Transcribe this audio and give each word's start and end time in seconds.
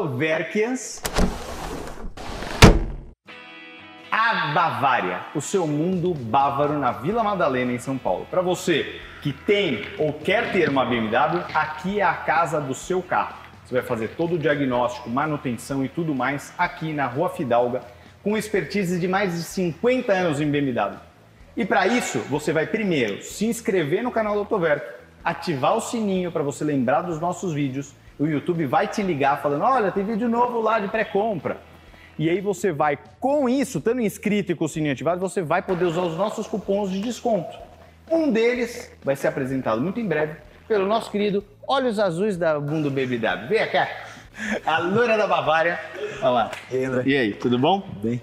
Autoverkians. 0.00 1.02
A 4.10 4.52
Bavária, 4.54 5.20
o 5.34 5.42
seu 5.42 5.66
mundo 5.66 6.14
bávaro 6.14 6.78
na 6.78 6.90
Vila 6.90 7.22
Madalena, 7.22 7.70
em 7.70 7.78
São 7.78 7.98
Paulo. 7.98 8.26
Para 8.30 8.40
você 8.40 8.98
que 9.20 9.30
tem 9.30 9.82
ou 9.98 10.14
quer 10.14 10.52
ter 10.52 10.70
uma 10.70 10.86
BMW, 10.86 11.44
aqui 11.52 12.00
é 12.00 12.02
a 12.02 12.14
casa 12.14 12.58
do 12.62 12.74
seu 12.74 13.02
carro. 13.02 13.34
Você 13.66 13.74
vai 13.74 13.82
fazer 13.82 14.08
todo 14.16 14.36
o 14.36 14.38
diagnóstico, 14.38 15.10
manutenção 15.10 15.84
e 15.84 15.88
tudo 15.88 16.14
mais 16.14 16.54
aqui 16.56 16.94
na 16.94 17.06
Rua 17.06 17.28
Fidalga, 17.28 17.82
com 18.22 18.38
expertise 18.38 18.98
de 18.98 19.06
mais 19.06 19.34
de 19.34 19.42
50 19.42 20.12
anos 20.12 20.40
em 20.40 20.50
BMW. 20.50 20.98
E 21.54 21.66
para 21.66 21.86
isso, 21.86 22.20
você 22.20 22.54
vai 22.54 22.66
primeiro 22.66 23.22
se 23.22 23.44
inscrever 23.44 24.02
no 24.02 24.10
canal 24.10 24.32
do 24.32 24.40
Autoverk, 24.40 24.82
ativar 25.22 25.76
o 25.76 25.80
sininho 25.80 26.32
para 26.32 26.42
você 26.42 26.64
lembrar 26.64 27.02
dos 27.02 27.20
nossos 27.20 27.52
vídeos. 27.52 27.94
O 28.20 28.26
YouTube 28.26 28.66
vai 28.66 28.86
te 28.86 29.02
ligar 29.02 29.40
falando: 29.40 29.62
olha, 29.62 29.90
tem 29.90 30.04
vídeo 30.04 30.28
novo 30.28 30.60
lá 30.60 30.78
de 30.78 30.88
pré-compra. 30.88 31.56
E 32.18 32.28
aí 32.28 32.38
você 32.38 32.70
vai, 32.70 32.98
com 33.18 33.48
isso, 33.48 33.78
estando 33.78 34.02
inscrito 34.02 34.52
e 34.52 34.54
com 34.54 34.66
o 34.66 34.68
sininho 34.68 34.92
ativado, 34.92 35.18
você 35.18 35.40
vai 35.40 35.62
poder 35.62 35.86
usar 35.86 36.02
os 36.02 36.18
nossos 36.18 36.46
cupons 36.46 36.90
de 36.90 37.00
desconto. 37.00 37.56
Um 38.10 38.30
deles 38.30 38.92
vai 39.02 39.16
ser 39.16 39.28
apresentado 39.28 39.80
muito 39.80 39.98
em 39.98 40.06
breve 40.06 40.36
pelo 40.68 40.86
nosso 40.86 41.10
querido 41.10 41.42
Olhos 41.66 41.98
Azuis 41.98 42.36
da 42.36 42.60
Mundo 42.60 42.90
BBW. 42.90 43.48
Vem 43.48 43.66
cá. 43.70 43.88
A 44.66 44.78
loira 44.80 45.16
da 45.16 45.26
Bavária. 45.26 45.80
Olha 46.20 46.28
lá. 46.28 46.50
E 47.06 47.16
aí, 47.16 47.32
tudo 47.32 47.58
bom? 47.58 47.82
Bem. 48.02 48.20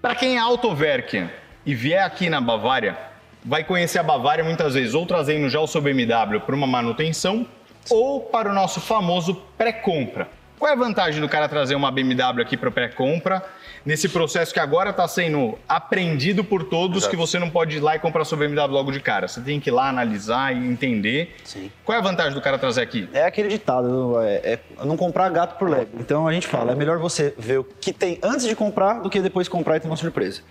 Para 0.00 0.14
quem 0.14 0.36
é 0.36 0.38
Autoverk 0.38 1.28
e 1.66 1.74
vier 1.74 2.02
aqui 2.02 2.30
na 2.30 2.40
Bavária, 2.40 2.96
vai 3.44 3.62
conhecer 3.62 3.98
a 3.98 4.02
Bavária 4.02 4.42
muitas 4.42 4.72
vezes 4.72 4.94
ou 4.94 5.04
trazendo 5.04 5.50
já 5.50 5.60
o 5.60 5.66
seu 5.66 5.82
BMW 5.82 6.40
para 6.40 6.54
uma 6.54 6.66
manutenção 6.66 7.46
ou 7.88 8.20
para 8.20 8.50
o 8.50 8.52
nosso 8.52 8.80
famoso 8.80 9.34
pré-compra. 9.56 10.28
Qual 10.60 10.68
é 10.68 10.74
a 10.74 10.76
vantagem 10.76 11.22
do 11.22 11.28
cara 11.28 11.48
trazer 11.48 11.74
uma 11.74 11.90
BMW 11.90 12.42
aqui 12.42 12.54
para 12.54 12.70
pré-compra, 12.70 13.42
nesse 13.82 14.10
processo 14.10 14.52
que 14.52 14.60
agora 14.60 14.90
está 14.90 15.08
sendo 15.08 15.58
aprendido 15.66 16.44
por 16.44 16.64
todos, 16.64 16.98
Exato. 16.98 17.10
que 17.10 17.16
você 17.16 17.38
não 17.38 17.48
pode 17.48 17.78
ir 17.78 17.80
lá 17.80 17.96
e 17.96 17.98
comprar 17.98 18.26
sua 18.26 18.36
BMW 18.36 18.66
logo 18.70 18.92
de 18.92 19.00
cara. 19.00 19.26
Você 19.26 19.40
tem 19.40 19.58
que 19.58 19.70
ir 19.70 19.72
lá 19.72 19.88
analisar 19.88 20.54
e 20.54 20.58
entender. 20.58 21.34
Sim. 21.44 21.70
Qual 21.82 21.96
é 21.96 21.98
a 21.98 22.02
vantagem 22.02 22.34
do 22.34 22.42
cara 22.42 22.58
trazer 22.58 22.82
aqui? 22.82 23.08
É 23.14 23.24
aquele 23.24 23.48
ditado, 23.48 24.20
é, 24.20 24.52
é 24.52 24.84
não 24.84 24.98
comprar 24.98 25.30
gato 25.30 25.58
por 25.58 25.70
lebre. 25.70 25.92
Então 25.98 26.28
a 26.28 26.32
gente 26.34 26.46
fala, 26.46 26.72
é 26.72 26.74
melhor 26.74 26.98
você 26.98 27.34
ver 27.38 27.60
o 27.60 27.64
que 27.64 27.90
tem 27.90 28.18
antes 28.22 28.46
de 28.46 28.54
comprar 28.54 29.00
do 29.00 29.08
que 29.08 29.20
depois 29.20 29.48
comprar 29.48 29.78
e 29.78 29.80
ter 29.80 29.86
uma 29.86 29.96
surpresa. 29.96 30.42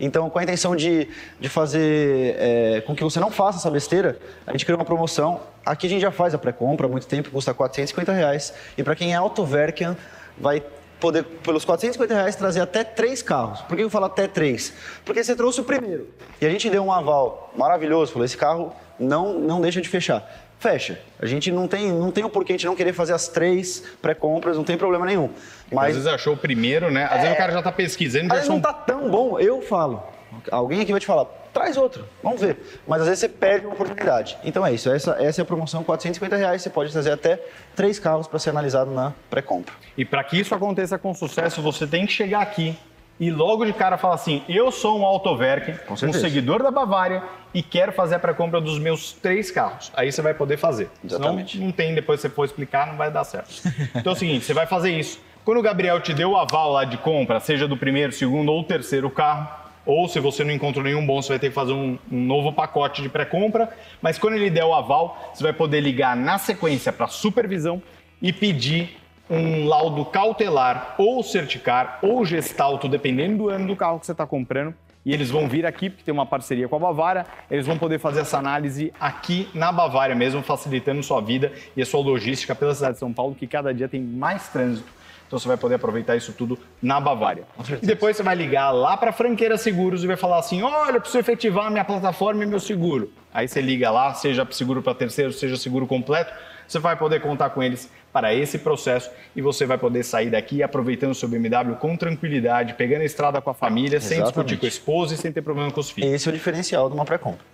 Então, 0.00 0.30
com 0.30 0.38
a 0.38 0.42
intenção 0.42 0.74
de, 0.74 1.08
de 1.38 1.48
fazer 1.50 2.36
é, 2.38 2.82
com 2.86 2.94
que 2.94 3.04
você 3.04 3.20
não 3.20 3.30
faça 3.30 3.58
essa 3.58 3.70
besteira, 3.70 4.18
a 4.46 4.52
gente 4.52 4.64
criou 4.64 4.78
uma 4.78 4.84
promoção. 4.86 5.40
Aqui 5.68 5.86
a 5.86 5.90
gente 5.90 6.00
já 6.00 6.10
faz 6.10 6.32
a 6.32 6.38
pré-compra 6.38 6.86
há 6.86 6.88
muito 6.88 7.06
tempo, 7.06 7.30
custa 7.30 7.52
450 7.52 8.10
reais. 8.10 8.54
E 8.78 8.82
para 8.82 8.96
quem 8.96 9.12
é 9.12 9.16
Autoverkian, 9.16 9.98
vai 10.38 10.62
poder, 10.98 11.24
pelos 11.24 11.62
450 11.62 12.14
reais, 12.14 12.34
trazer 12.34 12.62
até 12.62 12.82
três 12.82 13.20
carros. 13.20 13.60
Por 13.60 13.76
que 13.76 13.82
eu 13.82 13.90
falo 13.90 14.06
até 14.06 14.26
três? 14.26 14.72
Porque 15.04 15.22
você 15.22 15.36
trouxe 15.36 15.60
o 15.60 15.64
primeiro. 15.64 16.08
E 16.40 16.46
a 16.46 16.48
gente 16.48 16.70
deu 16.70 16.82
um 16.82 16.90
aval 16.90 17.52
maravilhoso, 17.54 18.12
falou, 18.12 18.24
esse 18.24 18.36
carro 18.36 18.74
não, 18.98 19.38
não 19.38 19.60
deixa 19.60 19.82
de 19.82 19.90
fechar. 19.90 20.26
Fecha. 20.58 20.98
A 21.20 21.26
gente 21.26 21.52
não 21.52 21.68
tem, 21.68 21.92
não 21.92 22.10
tem 22.10 22.24
o 22.24 22.30
porquê 22.30 22.52
a 22.52 22.56
gente 22.56 22.64
não 22.64 22.74
querer 22.74 22.94
fazer 22.94 23.12
as 23.12 23.28
três 23.28 23.84
pré-compras, 24.00 24.56
não 24.56 24.64
tem 24.64 24.78
problema 24.78 25.04
nenhum. 25.04 25.26
Às 25.66 25.72
Mas 25.72 25.94
vezes 25.96 26.08
achou 26.08 26.32
o 26.32 26.36
primeiro, 26.38 26.90
né? 26.90 27.04
Às 27.04 27.20
vezes 27.20 27.34
o 27.34 27.36
cara 27.36 27.52
já 27.52 27.58
está 27.58 27.70
pesquisando 27.70 28.24
às 28.24 28.28
já 28.28 28.34
vezes 28.36 28.46
são 28.46 28.56
não 28.56 28.62
tá 28.62 28.72
tão 28.72 29.10
bom, 29.10 29.38
eu 29.38 29.60
falo. 29.60 30.02
Alguém 30.50 30.80
aqui 30.80 30.92
vai 30.92 31.00
te 31.00 31.06
falar, 31.06 31.26
traz 31.52 31.76
outro, 31.76 32.04
vamos 32.22 32.40
ver. 32.40 32.80
Mas 32.86 33.00
às 33.02 33.08
vezes 33.08 33.20
você 33.20 33.28
perde 33.28 33.66
uma 33.66 33.74
oportunidade. 33.74 34.36
Então 34.44 34.64
é 34.66 34.72
isso, 34.72 34.90
essa, 34.90 35.16
essa 35.20 35.40
é 35.40 35.42
a 35.42 35.46
promoção, 35.46 35.82
450 35.84 36.36
reais, 36.36 36.62
você 36.62 36.70
pode 36.70 36.92
trazer 36.92 37.12
até 37.12 37.40
três 37.74 37.98
carros 37.98 38.26
para 38.26 38.38
ser 38.38 38.50
analisado 38.50 38.90
na 38.90 39.12
pré-compra. 39.30 39.74
E 39.96 40.04
para 40.04 40.22
que 40.24 40.38
isso 40.38 40.54
aconteça 40.54 40.98
com 40.98 41.12
sucesso, 41.14 41.60
você 41.62 41.86
tem 41.86 42.06
que 42.06 42.12
chegar 42.12 42.40
aqui 42.40 42.76
e 43.20 43.30
logo 43.30 43.64
de 43.64 43.72
cara 43.72 43.98
falar 43.98 44.14
assim: 44.14 44.42
eu 44.48 44.70
sou 44.70 44.98
um 44.98 45.04
Autoverk, 45.04 45.74
um 45.90 46.12
seguidor 46.12 46.62
da 46.62 46.70
Bavária 46.70 47.22
e 47.52 47.62
quero 47.62 47.92
fazer 47.92 48.14
a 48.14 48.18
pré-compra 48.18 48.60
dos 48.60 48.78
meus 48.78 49.12
três 49.12 49.50
carros. 49.50 49.90
Aí 49.94 50.12
você 50.12 50.22
vai 50.22 50.34
poder 50.34 50.56
fazer. 50.56 50.88
Exatamente. 51.04 51.52
Senão 51.52 51.66
não 51.66 51.72
tem, 51.72 51.94
depois 51.94 52.20
você 52.20 52.28
for 52.28 52.44
explicar, 52.44 52.86
não 52.86 52.96
vai 52.96 53.10
dar 53.10 53.24
certo. 53.24 53.50
Então 53.94 54.12
é 54.12 54.16
o 54.16 54.18
seguinte: 54.18 54.44
você 54.44 54.54
vai 54.54 54.66
fazer 54.66 54.90
isso. 54.90 55.20
Quando 55.44 55.58
o 55.58 55.62
Gabriel 55.62 56.00
te 56.00 56.12
deu 56.12 56.32
o 56.32 56.36
aval 56.36 56.72
lá 56.72 56.84
de 56.84 56.98
compra, 56.98 57.40
seja 57.40 57.66
do 57.66 57.76
primeiro, 57.76 58.12
segundo 58.12 58.52
ou 58.52 58.62
terceiro 58.62 59.10
carro, 59.10 59.48
ou 59.88 60.06
se 60.06 60.20
você 60.20 60.44
não 60.44 60.52
encontrou 60.52 60.84
nenhum 60.84 61.04
bom, 61.04 61.22
você 61.22 61.30
vai 61.30 61.38
ter 61.38 61.48
que 61.48 61.54
fazer 61.54 61.72
um, 61.72 61.98
um 62.12 62.24
novo 62.26 62.52
pacote 62.52 63.00
de 63.00 63.08
pré-compra. 63.08 63.70
Mas 64.02 64.18
quando 64.18 64.34
ele 64.34 64.50
der 64.50 64.66
o 64.66 64.74
aval, 64.74 65.32
você 65.32 65.42
vai 65.42 65.52
poder 65.54 65.80
ligar 65.80 66.14
na 66.14 66.36
sequência 66.36 66.92
para 66.92 67.08
supervisão 67.08 67.82
e 68.20 68.30
pedir 68.30 68.98
um 69.30 69.66
laudo 69.66 70.04
cautelar 70.04 70.94
ou 70.98 71.22
certicar 71.22 72.00
ou 72.02 72.22
gestalto, 72.22 72.86
dependendo 72.86 73.38
do 73.38 73.48
ano 73.48 73.66
do 73.66 73.74
carro 73.74 73.98
que 73.98 74.04
você 74.04 74.12
está 74.12 74.26
comprando. 74.26 74.74
E 75.06 75.14
eles 75.14 75.30
vão 75.30 75.48
vir 75.48 75.64
aqui, 75.64 75.88
porque 75.88 76.04
tem 76.04 76.12
uma 76.12 76.26
parceria 76.26 76.68
com 76.68 76.76
a 76.76 76.78
Bavária, 76.78 77.24
eles 77.50 77.66
vão 77.66 77.78
poder 77.78 77.98
fazer 77.98 78.20
essa 78.20 78.36
análise 78.36 78.92
aqui 79.00 79.48
na 79.54 79.72
Bavária 79.72 80.14
mesmo, 80.14 80.42
facilitando 80.42 81.02
sua 81.02 81.22
vida 81.22 81.50
e 81.74 81.80
a 81.80 81.86
sua 81.86 82.00
logística 82.00 82.54
pela 82.54 82.74
cidade 82.74 82.94
de 82.94 82.98
São 82.98 83.10
Paulo, 83.10 83.34
que 83.34 83.46
cada 83.46 83.72
dia 83.72 83.88
tem 83.88 84.02
mais 84.02 84.48
trânsito. 84.48 84.97
Então 85.28 85.38
você 85.38 85.46
vai 85.46 85.58
poder 85.58 85.74
aproveitar 85.74 86.16
isso 86.16 86.32
tudo 86.32 86.58
na 86.82 86.98
Bavária. 86.98 87.44
E 87.82 87.86
depois 87.86 88.16
você 88.16 88.22
vai 88.22 88.34
ligar 88.34 88.70
lá 88.70 88.96
para 88.96 89.10
a 89.10 89.12
Franqueira 89.12 89.58
Seguros 89.58 90.02
e 90.02 90.06
vai 90.06 90.16
falar 90.16 90.38
assim: 90.38 90.62
olha, 90.62 90.96
eu 90.96 91.00
preciso 91.00 91.18
efetivar 91.18 91.70
minha 91.70 91.84
plataforma 91.84 92.42
e 92.42 92.46
meu 92.46 92.58
seguro. 92.58 93.12
Aí 93.32 93.46
você 93.46 93.60
liga 93.60 93.90
lá, 93.90 94.14
seja 94.14 94.48
seguro 94.50 94.82
para 94.82 94.94
terceiro, 94.94 95.30
seja 95.30 95.56
seguro 95.58 95.86
completo, 95.86 96.32
você 96.66 96.78
vai 96.78 96.96
poder 96.96 97.20
contar 97.20 97.50
com 97.50 97.62
eles 97.62 97.90
para 98.10 98.34
esse 98.34 98.58
processo 98.58 99.10
e 99.36 99.42
você 99.42 99.66
vai 99.66 99.76
poder 99.76 100.02
sair 100.02 100.30
daqui 100.30 100.62
aproveitando 100.62 101.10
o 101.10 101.14
seu 101.14 101.28
BMW 101.28 101.76
com 101.76 101.94
tranquilidade, 101.94 102.72
pegando 102.72 103.02
a 103.02 103.04
estrada 103.04 103.40
com 103.42 103.50
a 103.50 103.54
família, 103.54 104.00
sem 104.00 104.22
discutir 104.22 104.54
Exatamente. 104.54 104.56
com 104.60 104.66
a 104.66 104.68
esposa 104.68 105.14
e 105.14 105.16
sem 105.18 105.30
ter 105.30 105.42
problema 105.42 105.70
com 105.70 105.80
os 105.80 105.90
filhos. 105.90 106.10
Esse 106.10 106.26
é 106.26 106.30
o 106.30 106.34
diferencial 106.34 106.88
de 106.88 106.94
uma 106.94 107.04
pré-compra. 107.04 107.44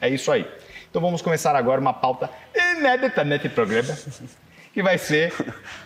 É 0.00 0.08
isso 0.08 0.32
aí. 0.32 0.46
Então 0.88 1.02
vamos 1.02 1.20
começar 1.20 1.54
agora 1.54 1.78
uma 1.78 1.92
pauta 1.92 2.30
inédita 2.54 3.22
nesse 3.22 3.50
programa, 3.50 3.94
que 4.78 4.82
vai 4.84 4.96
ser 4.96 5.34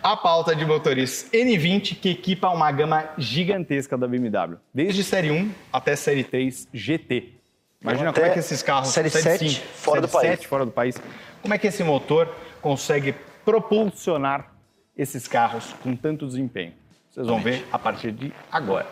a 0.03 0.15
pauta 0.15 0.55
de 0.55 0.63
motores 0.63 1.27
N20 1.33 1.95
que 1.99 2.11
equipa 2.11 2.49
uma 2.49 2.71
gama 2.71 3.09
gigantesca 3.17 3.97
da 3.97 4.07
BMW, 4.07 4.59
desde 4.71 5.03
série 5.03 5.31
1 5.31 5.51
até 5.73 5.95
série 5.95 6.23
3 6.23 6.67
GT. 6.71 7.33
Imagina 7.81 8.11
Até 8.11 8.21
como 8.21 8.31
é 8.31 8.33
que 8.35 8.39
esses 8.39 8.61
carros 8.61 8.89
série 8.89 9.09
7 9.09 9.49
5, 9.49 9.65
fora 9.65 9.95
série 9.95 10.01
do 10.01 10.07
país. 10.11 10.29
7 10.29 10.47
fora 10.47 10.65
do 10.65 10.71
país, 10.71 11.01
como 11.41 11.55
é 11.55 11.57
que 11.57 11.65
esse 11.65 11.83
motor 11.83 12.31
consegue 12.61 13.15
propulsionar 13.43 14.53
esses 14.95 15.27
carros 15.27 15.73
com 15.81 15.95
tanto 15.95 16.27
desempenho? 16.27 16.73
Vocês 17.09 17.25
vão 17.25 17.41
ver 17.41 17.65
a 17.71 17.79
partir 17.79 18.11
de 18.11 18.31
agora. 18.51 18.85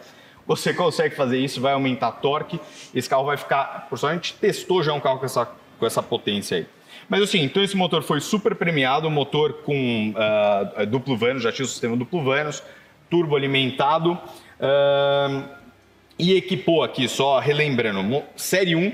Você 0.47 0.75
consegue 0.75 1.15
fazer 1.15 1.39
isso, 1.39 1.59
vai 1.59 1.73
aumentar 1.73 2.13
torque. 2.13 2.61
Esse 2.95 3.09
carro 3.09 3.25
vai 3.25 3.39
ficar. 3.39 3.87
Por 3.89 3.99
sorte, 3.99 4.13
a 4.13 4.15
gente 4.17 4.35
testou 4.35 4.83
já 4.83 4.93
um 4.93 5.01
carro 5.01 5.21
com 5.21 5.25
essa, 5.25 5.49
com 5.79 5.87
essa 5.87 6.03
potência 6.03 6.59
aí. 6.59 6.67
Mas 7.09 7.23
assim, 7.23 7.41
então 7.41 7.63
esse 7.63 7.79
motor 7.79 8.03
foi 8.03 8.21
super 8.21 8.55
premiado, 8.55 9.11
motor 9.11 9.63
com 9.63 10.13
uh, 10.13 10.85
duplo 10.85 11.17
vanos, 11.17 11.43
já 11.43 11.51
tinha 11.51 11.65
o 11.65 11.69
sistema 11.69 11.97
duplo 11.97 12.23
vanos, 12.23 12.63
turbo 13.09 13.37
alimentado. 13.37 14.13
Uh, 14.61 15.49
e 16.19 16.35
equipou 16.35 16.83
aqui, 16.83 17.09
só 17.09 17.39
relembrando, 17.39 18.23
série 18.37 18.77
1 18.77 18.93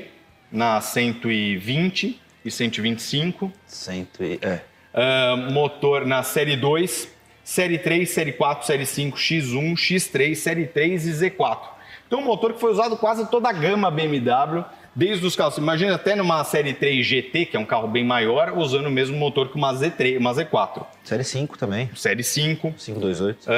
na 0.53 0.81
120 0.81 2.28
e 2.49 2.51
125. 2.51 3.53
100 3.67 4.09
e, 4.21 4.39
é. 4.43 4.61
Uh, 4.93 5.53
motor 5.53 6.05
na 6.05 6.23
série 6.23 6.57
2, 6.57 7.09
série 7.45 7.79
3, 7.79 8.09
série 8.09 8.33
4, 8.33 8.67
série 8.67 8.87
5, 8.87 9.17
X1, 9.17 9.75
X3, 9.75 10.35
série 10.35 10.67
3 10.67 11.07
e 11.07 11.13
Z4. 11.13 11.59
Então, 12.07 12.21
um 12.21 12.25
motor 12.25 12.55
que 12.55 12.61
foi 12.61 12.73
usado 12.73 12.97
quase 12.97 13.31
toda 13.31 13.49
a 13.49 13.53
gama 13.53 13.91
BMW, 13.91 14.65
desde 14.99 15.25
os 15.25 15.37
carros. 15.37 15.57
Imagina 15.59 15.95
até 15.95 16.17
numa 16.17 16.43
série 16.43 16.75
3 16.75 17.07
GT, 17.07 17.47
que 17.47 17.57
é 17.57 17.61
um 17.61 17.65
carro 17.65 17.87
bem 17.87 18.03
maior, 18.03 18.53
usando 18.59 18.87
o 18.87 18.91
mesmo 18.91 19.17
motor 19.17 19.49
que 19.49 19.55
uma 19.55 19.73
Z3, 19.73 20.19
uma 20.19 20.35
Z4. 20.35 20.85
Série 21.05 21.23
5 21.23 21.57
também. 21.57 21.89
Série 21.95 22.25
5. 22.25 22.75
528. 22.77 23.47
Uh, 23.47 23.53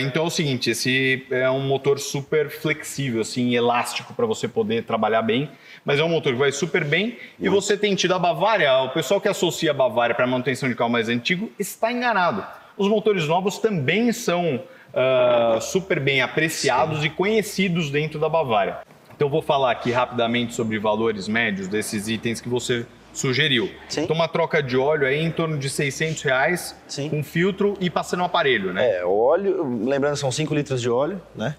então 0.00 0.24
é 0.24 0.26
o 0.26 0.30
seguinte, 0.30 0.70
esse 0.70 1.24
é 1.30 1.48
um 1.48 1.60
motor 1.60 2.00
super 2.00 2.50
flexível, 2.50 3.20
assim, 3.20 3.54
elástico 3.54 4.12
para 4.12 4.26
você 4.26 4.48
poder 4.48 4.82
trabalhar 4.82 5.22
bem 5.22 5.48
mas 5.84 5.98
é 5.98 6.04
um 6.04 6.08
motor 6.08 6.32
que 6.32 6.38
vai 6.38 6.52
super 6.52 6.84
bem. 6.84 7.18
E 7.40 7.48
você 7.48 7.76
tem 7.76 7.94
tido 7.94 8.14
a 8.14 8.18
Bavária, 8.18 8.72
o 8.82 8.90
pessoal 8.90 9.20
que 9.20 9.28
associa 9.28 9.72
a 9.72 9.74
Bavária 9.74 10.14
para 10.14 10.26
manutenção 10.26 10.68
de 10.68 10.74
carro 10.74 10.90
mais 10.90 11.08
antigo 11.08 11.50
está 11.58 11.90
enganado. 11.90 12.44
Os 12.76 12.88
motores 12.88 13.26
novos 13.26 13.58
também 13.58 14.12
são 14.12 14.56
uh, 14.56 15.60
super 15.60 16.00
bem 16.00 16.22
apreciados 16.22 17.00
Sim. 17.00 17.06
e 17.06 17.10
conhecidos 17.10 17.90
dentro 17.90 18.18
da 18.18 18.28
Bavária. 18.28 18.78
Então 19.14 19.28
vou 19.28 19.42
falar 19.42 19.70
aqui 19.70 19.90
rapidamente 19.90 20.54
sobre 20.54 20.78
valores 20.78 21.28
médios 21.28 21.68
desses 21.68 22.08
itens 22.08 22.40
que 22.40 22.48
você 22.48 22.86
sugeriu. 23.12 23.70
Sim. 23.88 24.02
Então 24.02 24.16
uma 24.16 24.28
troca 24.28 24.62
de 24.62 24.76
óleo 24.76 25.06
aí 25.06 25.22
em 25.22 25.30
torno 25.30 25.58
de 25.58 25.68
600 25.68 26.22
reais, 26.22 26.76
Sim. 26.88 27.08
com 27.10 27.22
filtro 27.22 27.76
e 27.80 27.90
passando 27.90 28.20
um 28.20 28.24
aparelho, 28.24 28.72
né? 28.72 28.98
É, 28.98 29.04
óleo, 29.04 29.84
lembrando 29.84 30.16
são 30.16 30.32
5 30.32 30.54
litros 30.54 30.80
de 30.80 30.88
óleo, 30.88 31.20
né? 31.34 31.56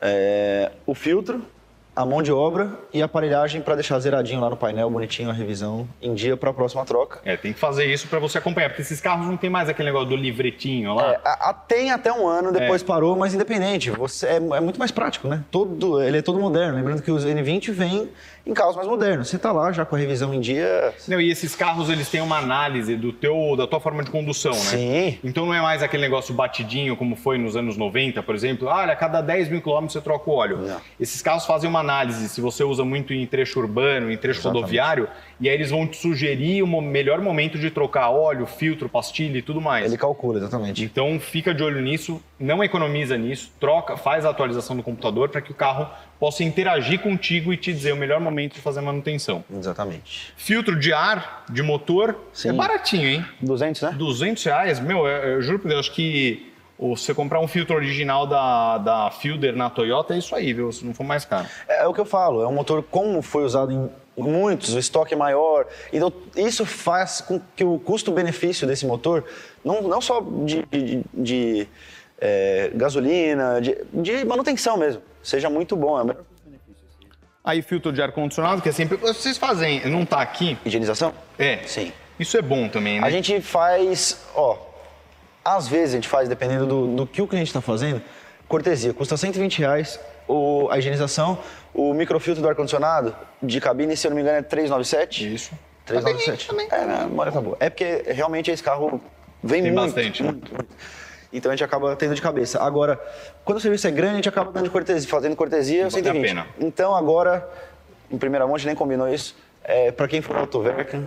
É, 0.00 0.72
o 0.84 0.94
filtro, 0.94 1.42
a 1.94 2.06
mão 2.06 2.22
de 2.22 2.32
obra 2.32 2.70
e 2.92 3.02
a 3.02 3.04
aparelhagem 3.04 3.60
para 3.60 3.74
deixar 3.74 3.98
zeradinho 3.98 4.40
lá 4.40 4.48
no 4.48 4.56
painel, 4.56 4.88
bonitinho 4.88 5.28
a 5.28 5.32
revisão 5.32 5.86
em 6.00 6.14
dia 6.14 6.36
para 6.36 6.50
a 6.50 6.54
próxima 6.54 6.84
troca. 6.86 7.20
É, 7.24 7.36
tem 7.36 7.52
que 7.52 7.58
fazer 7.58 7.84
isso 7.84 8.08
para 8.08 8.18
você 8.18 8.38
acompanhar, 8.38 8.70
porque 8.70 8.82
esses 8.82 9.00
carros 9.00 9.26
não 9.26 9.36
tem 9.36 9.50
mais 9.50 9.68
aquele 9.68 9.88
negócio 9.88 10.08
do 10.08 10.16
livretinho 10.16 10.94
lá. 10.94 11.12
É, 11.12 11.20
a, 11.22 11.50
a, 11.50 11.54
tem 11.54 11.90
até 11.90 12.10
um 12.10 12.26
ano, 12.26 12.50
depois 12.50 12.82
é. 12.82 12.84
parou, 12.84 13.14
mas 13.14 13.34
independente, 13.34 13.90
você 13.90 14.26
é, 14.26 14.36
é, 14.36 14.60
muito 14.60 14.78
mais 14.78 14.90
prático, 14.90 15.28
né? 15.28 15.44
Todo, 15.50 16.02
ele 16.02 16.18
é 16.18 16.22
todo 16.22 16.40
moderno. 16.40 16.76
Lembrando 16.76 17.02
que 17.02 17.10
os 17.10 17.26
N20 17.26 17.72
vêm 17.72 18.08
em 18.46 18.52
carros 18.54 18.76
mais 18.76 18.88
modernos. 18.88 19.28
Você 19.28 19.36
está 19.36 19.52
lá 19.52 19.70
já 19.72 19.84
com 19.84 19.94
a 19.94 19.98
revisão 19.98 20.34
em 20.34 20.40
dia. 20.40 20.94
Não, 21.06 21.20
e 21.20 21.30
esses 21.30 21.54
carros 21.54 21.88
eles 21.88 22.08
têm 22.08 22.20
uma 22.20 22.38
análise 22.38 22.96
do 22.96 23.12
teu, 23.12 23.54
da 23.56 23.66
tua 23.66 23.80
forma 23.80 24.02
de 24.02 24.10
condução, 24.10 24.52
né? 24.52 24.58
Sim. 24.58 25.18
Então 25.22 25.46
não 25.46 25.54
é 25.54 25.60
mais 25.60 25.82
aquele 25.82 26.02
negócio 26.02 26.34
batidinho 26.34 26.96
como 26.96 27.14
foi 27.14 27.38
nos 27.38 27.56
anos 27.56 27.76
90, 27.76 28.22
por 28.22 28.34
exemplo. 28.34 28.68
Ah, 28.68 28.78
olha, 28.78 28.92
a 28.92 28.96
cada 28.96 29.20
10 29.20 29.48
mil 29.48 29.62
quilômetros 29.62 29.92
você 29.92 30.00
troca 30.00 30.28
o 30.28 30.34
óleo. 30.34 30.58
Não. 30.58 30.80
Esses 30.98 31.22
carros 31.22 31.46
fazem 31.46 31.70
uma 31.70 31.80
análise 31.80 32.28
se 32.28 32.40
você 32.40 32.64
usa 32.64 32.84
muito 32.84 33.12
em 33.12 33.26
trecho 33.26 33.60
urbano, 33.60 34.10
em 34.10 34.16
trecho 34.16 34.40
Exatamente. 34.40 34.60
rodoviário, 34.60 35.08
e 35.40 35.48
aí 35.48 35.54
eles 35.54 35.70
vão 35.70 35.86
te 35.86 35.96
sugerir 35.96 36.62
o 36.62 36.80
melhor 36.80 37.20
momento 37.20 37.58
de 37.58 37.70
trocar 37.70 38.10
óleo, 38.10 38.46
filtro, 38.46 38.88
pastilha 38.88 39.38
e 39.38 39.42
tudo 39.42 39.60
mais. 39.60 39.86
Ele 39.86 39.98
calcula, 39.98 40.38
exatamente. 40.38 40.82
Então 40.84 41.18
fica 41.20 41.54
de 41.54 41.62
olho 41.62 41.80
nisso, 41.80 42.20
não 42.38 42.62
economiza 42.62 43.16
nisso, 43.16 43.52
troca, 43.60 43.96
faz 43.96 44.24
a 44.24 44.30
atualização 44.30 44.76
do 44.76 44.82
computador 44.82 45.28
para 45.28 45.40
que 45.40 45.52
o 45.52 45.54
carro 45.54 45.88
possa 46.22 46.44
interagir 46.44 47.00
contigo 47.00 47.52
e 47.52 47.56
te 47.56 47.72
dizer 47.72 47.92
o 47.92 47.96
melhor 47.96 48.20
momento 48.20 48.54
de 48.54 48.60
fazer 48.60 48.78
a 48.78 48.82
manutenção. 48.82 49.42
Exatamente. 49.52 50.32
Filtro 50.36 50.78
de 50.78 50.92
ar, 50.92 51.44
de 51.50 51.64
motor, 51.64 52.16
Sim. 52.32 52.50
é 52.50 52.52
baratinho, 52.52 53.08
hein? 53.08 53.26
200, 53.40 53.82
né? 53.82 53.94
200 53.98 54.44
reais, 54.44 54.78
meu, 54.78 55.04
eu, 55.04 55.30
eu 55.30 55.42
juro 55.42 55.58
por 55.58 55.66
Deus, 55.66 55.80
acho 55.80 55.92
que 55.92 56.48
você 56.78 57.12
comprar 57.12 57.40
um 57.40 57.48
filtro 57.48 57.74
original 57.74 58.24
da, 58.24 58.78
da 58.78 59.10
Fielder 59.10 59.56
na 59.56 59.68
Toyota 59.68 60.14
é 60.14 60.18
isso 60.18 60.32
aí, 60.36 60.52
viu? 60.52 60.70
Se 60.70 60.86
não 60.86 60.94
for 60.94 61.02
mais 61.02 61.24
caro. 61.24 61.48
É, 61.66 61.82
é 61.82 61.86
o 61.88 61.92
que 61.92 62.00
eu 62.00 62.04
falo, 62.04 62.40
é 62.40 62.46
um 62.46 62.52
motor 62.52 62.84
como 62.84 63.20
foi 63.20 63.42
usado 63.42 63.72
em 63.72 63.90
muitos, 64.22 64.74
o 64.74 64.78
estoque 64.78 65.14
é 65.14 65.16
maior. 65.16 65.66
Então, 65.92 66.12
isso 66.36 66.64
faz 66.64 67.20
com 67.20 67.40
que 67.56 67.64
o 67.64 67.80
custo-benefício 67.80 68.64
desse 68.64 68.86
motor, 68.86 69.24
não, 69.64 69.82
não 69.82 70.00
só 70.00 70.20
de, 70.20 70.64
de, 70.70 71.04
de 71.12 71.68
é, 72.20 72.70
gasolina, 72.76 73.60
de, 73.60 73.76
de, 73.92 74.24
manutenção 74.24 74.76
mesmo, 74.76 75.02
seja 75.22 75.48
muito 75.48 75.76
bom. 75.76 75.98
É 75.98 76.04
o. 76.04 76.16
Aí, 77.44 77.60
filtro 77.60 77.92
de 77.92 78.00
ar-condicionado, 78.00 78.62
que 78.62 78.68
é 78.68 78.72
sempre. 78.72 78.96
Vocês 78.96 79.36
fazem, 79.36 79.84
não 79.88 80.02
está 80.02 80.20
aqui? 80.20 80.56
Higienização? 80.64 81.12
É. 81.38 81.58
Sim. 81.66 81.92
Isso 82.18 82.36
é 82.36 82.42
bom 82.42 82.68
também, 82.68 83.00
né? 83.00 83.06
A 83.06 83.10
gente 83.10 83.40
faz, 83.40 84.24
ó, 84.34 84.56
às 85.44 85.66
vezes 85.66 85.94
a 85.94 85.96
gente 85.96 86.08
faz, 86.08 86.28
dependendo 86.28 86.66
do, 86.66 86.86
do 86.96 87.06
que 87.06 87.20
o 87.20 87.26
cliente 87.26 87.48
está 87.48 87.60
fazendo, 87.60 88.00
cortesia. 88.46 88.94
Custa 88.94 89.16
120 89.16 89.58
reais 89.58 89.98
o, 90.28 90.68
a 90.70 90.78
higienização. 90.78 91.38
O 91.74 91.92
microfiltro 91.94 92.42
do 92.42 92.48
ar-condicionado 92.48 93.14
de 93.42 93.60
cabine, 93.60 93.96
se 93.96 94.06
eu 94.06 94.10
não 94.10 94.16
me 94.16 94.22
engano, 94.22 94.38
é 94.38 94.42
397. 94.42 95.34
Isso. 95.34 95.50
397. 95.84 96.46
Também, 96.46 96.68
também. 96.68 96.84
É, 96.84 96.86
né, 96.86 97.02
a 97.02 97.06
memória 97.06 97.32
tá 97.32 97.40
boa. 97.40 97.56
É 97.58 97.68
porque 97.68 98.04
realmente 98.06 98.50
esse 98.50 98.62
carro 98.62 99.00
vem 99.42 99.62
Tem 99.62 99.72
muito. 99.72 99.94
bastante. 99.94 100.22
Muito, 100.22 100.54
muito. 100.54 100.76
Então 101.32 101.50
a 101.50 101.54
gente 101.54 101.64
acaba 101.64 101.96
tendo 101.96 102.14
de 102.14 102.20
cabeça. 102.20 102.62
Agora, 102.62 103.00
quando 103.44 103.58
o 103.58 103.60
serviço 103.60 103.86
é 103.86 103.90
grande, 103.90 104.12
a 104.12 104.16
gente 104.16 104.28
acaba 104.28 104.52
dando 104.52 104.70
cortesia, 104.70 105.08
fazendo 105.08 105.34
cortesia, 105.34 105.88
vale 105.88 106.04
120. 106.04 106.18
A 106.18 106.28
pena. 106.28 106.46
Então 106.60 106.94
agora, 106.94 107.48
em 108.10 108.18
primeira 108.18 108.46
mão, 108.46 108.54
a 108.54 108.58
gente 108.58 108.66
nem 108.66 108.76
combinou 108.76 109.08
isso. 109.08 109.34
É, 109.64 109.90
para 109.90 110.08
quem 110.08 110.20
for 110.20 110.36
autoverca, 110.36 111.02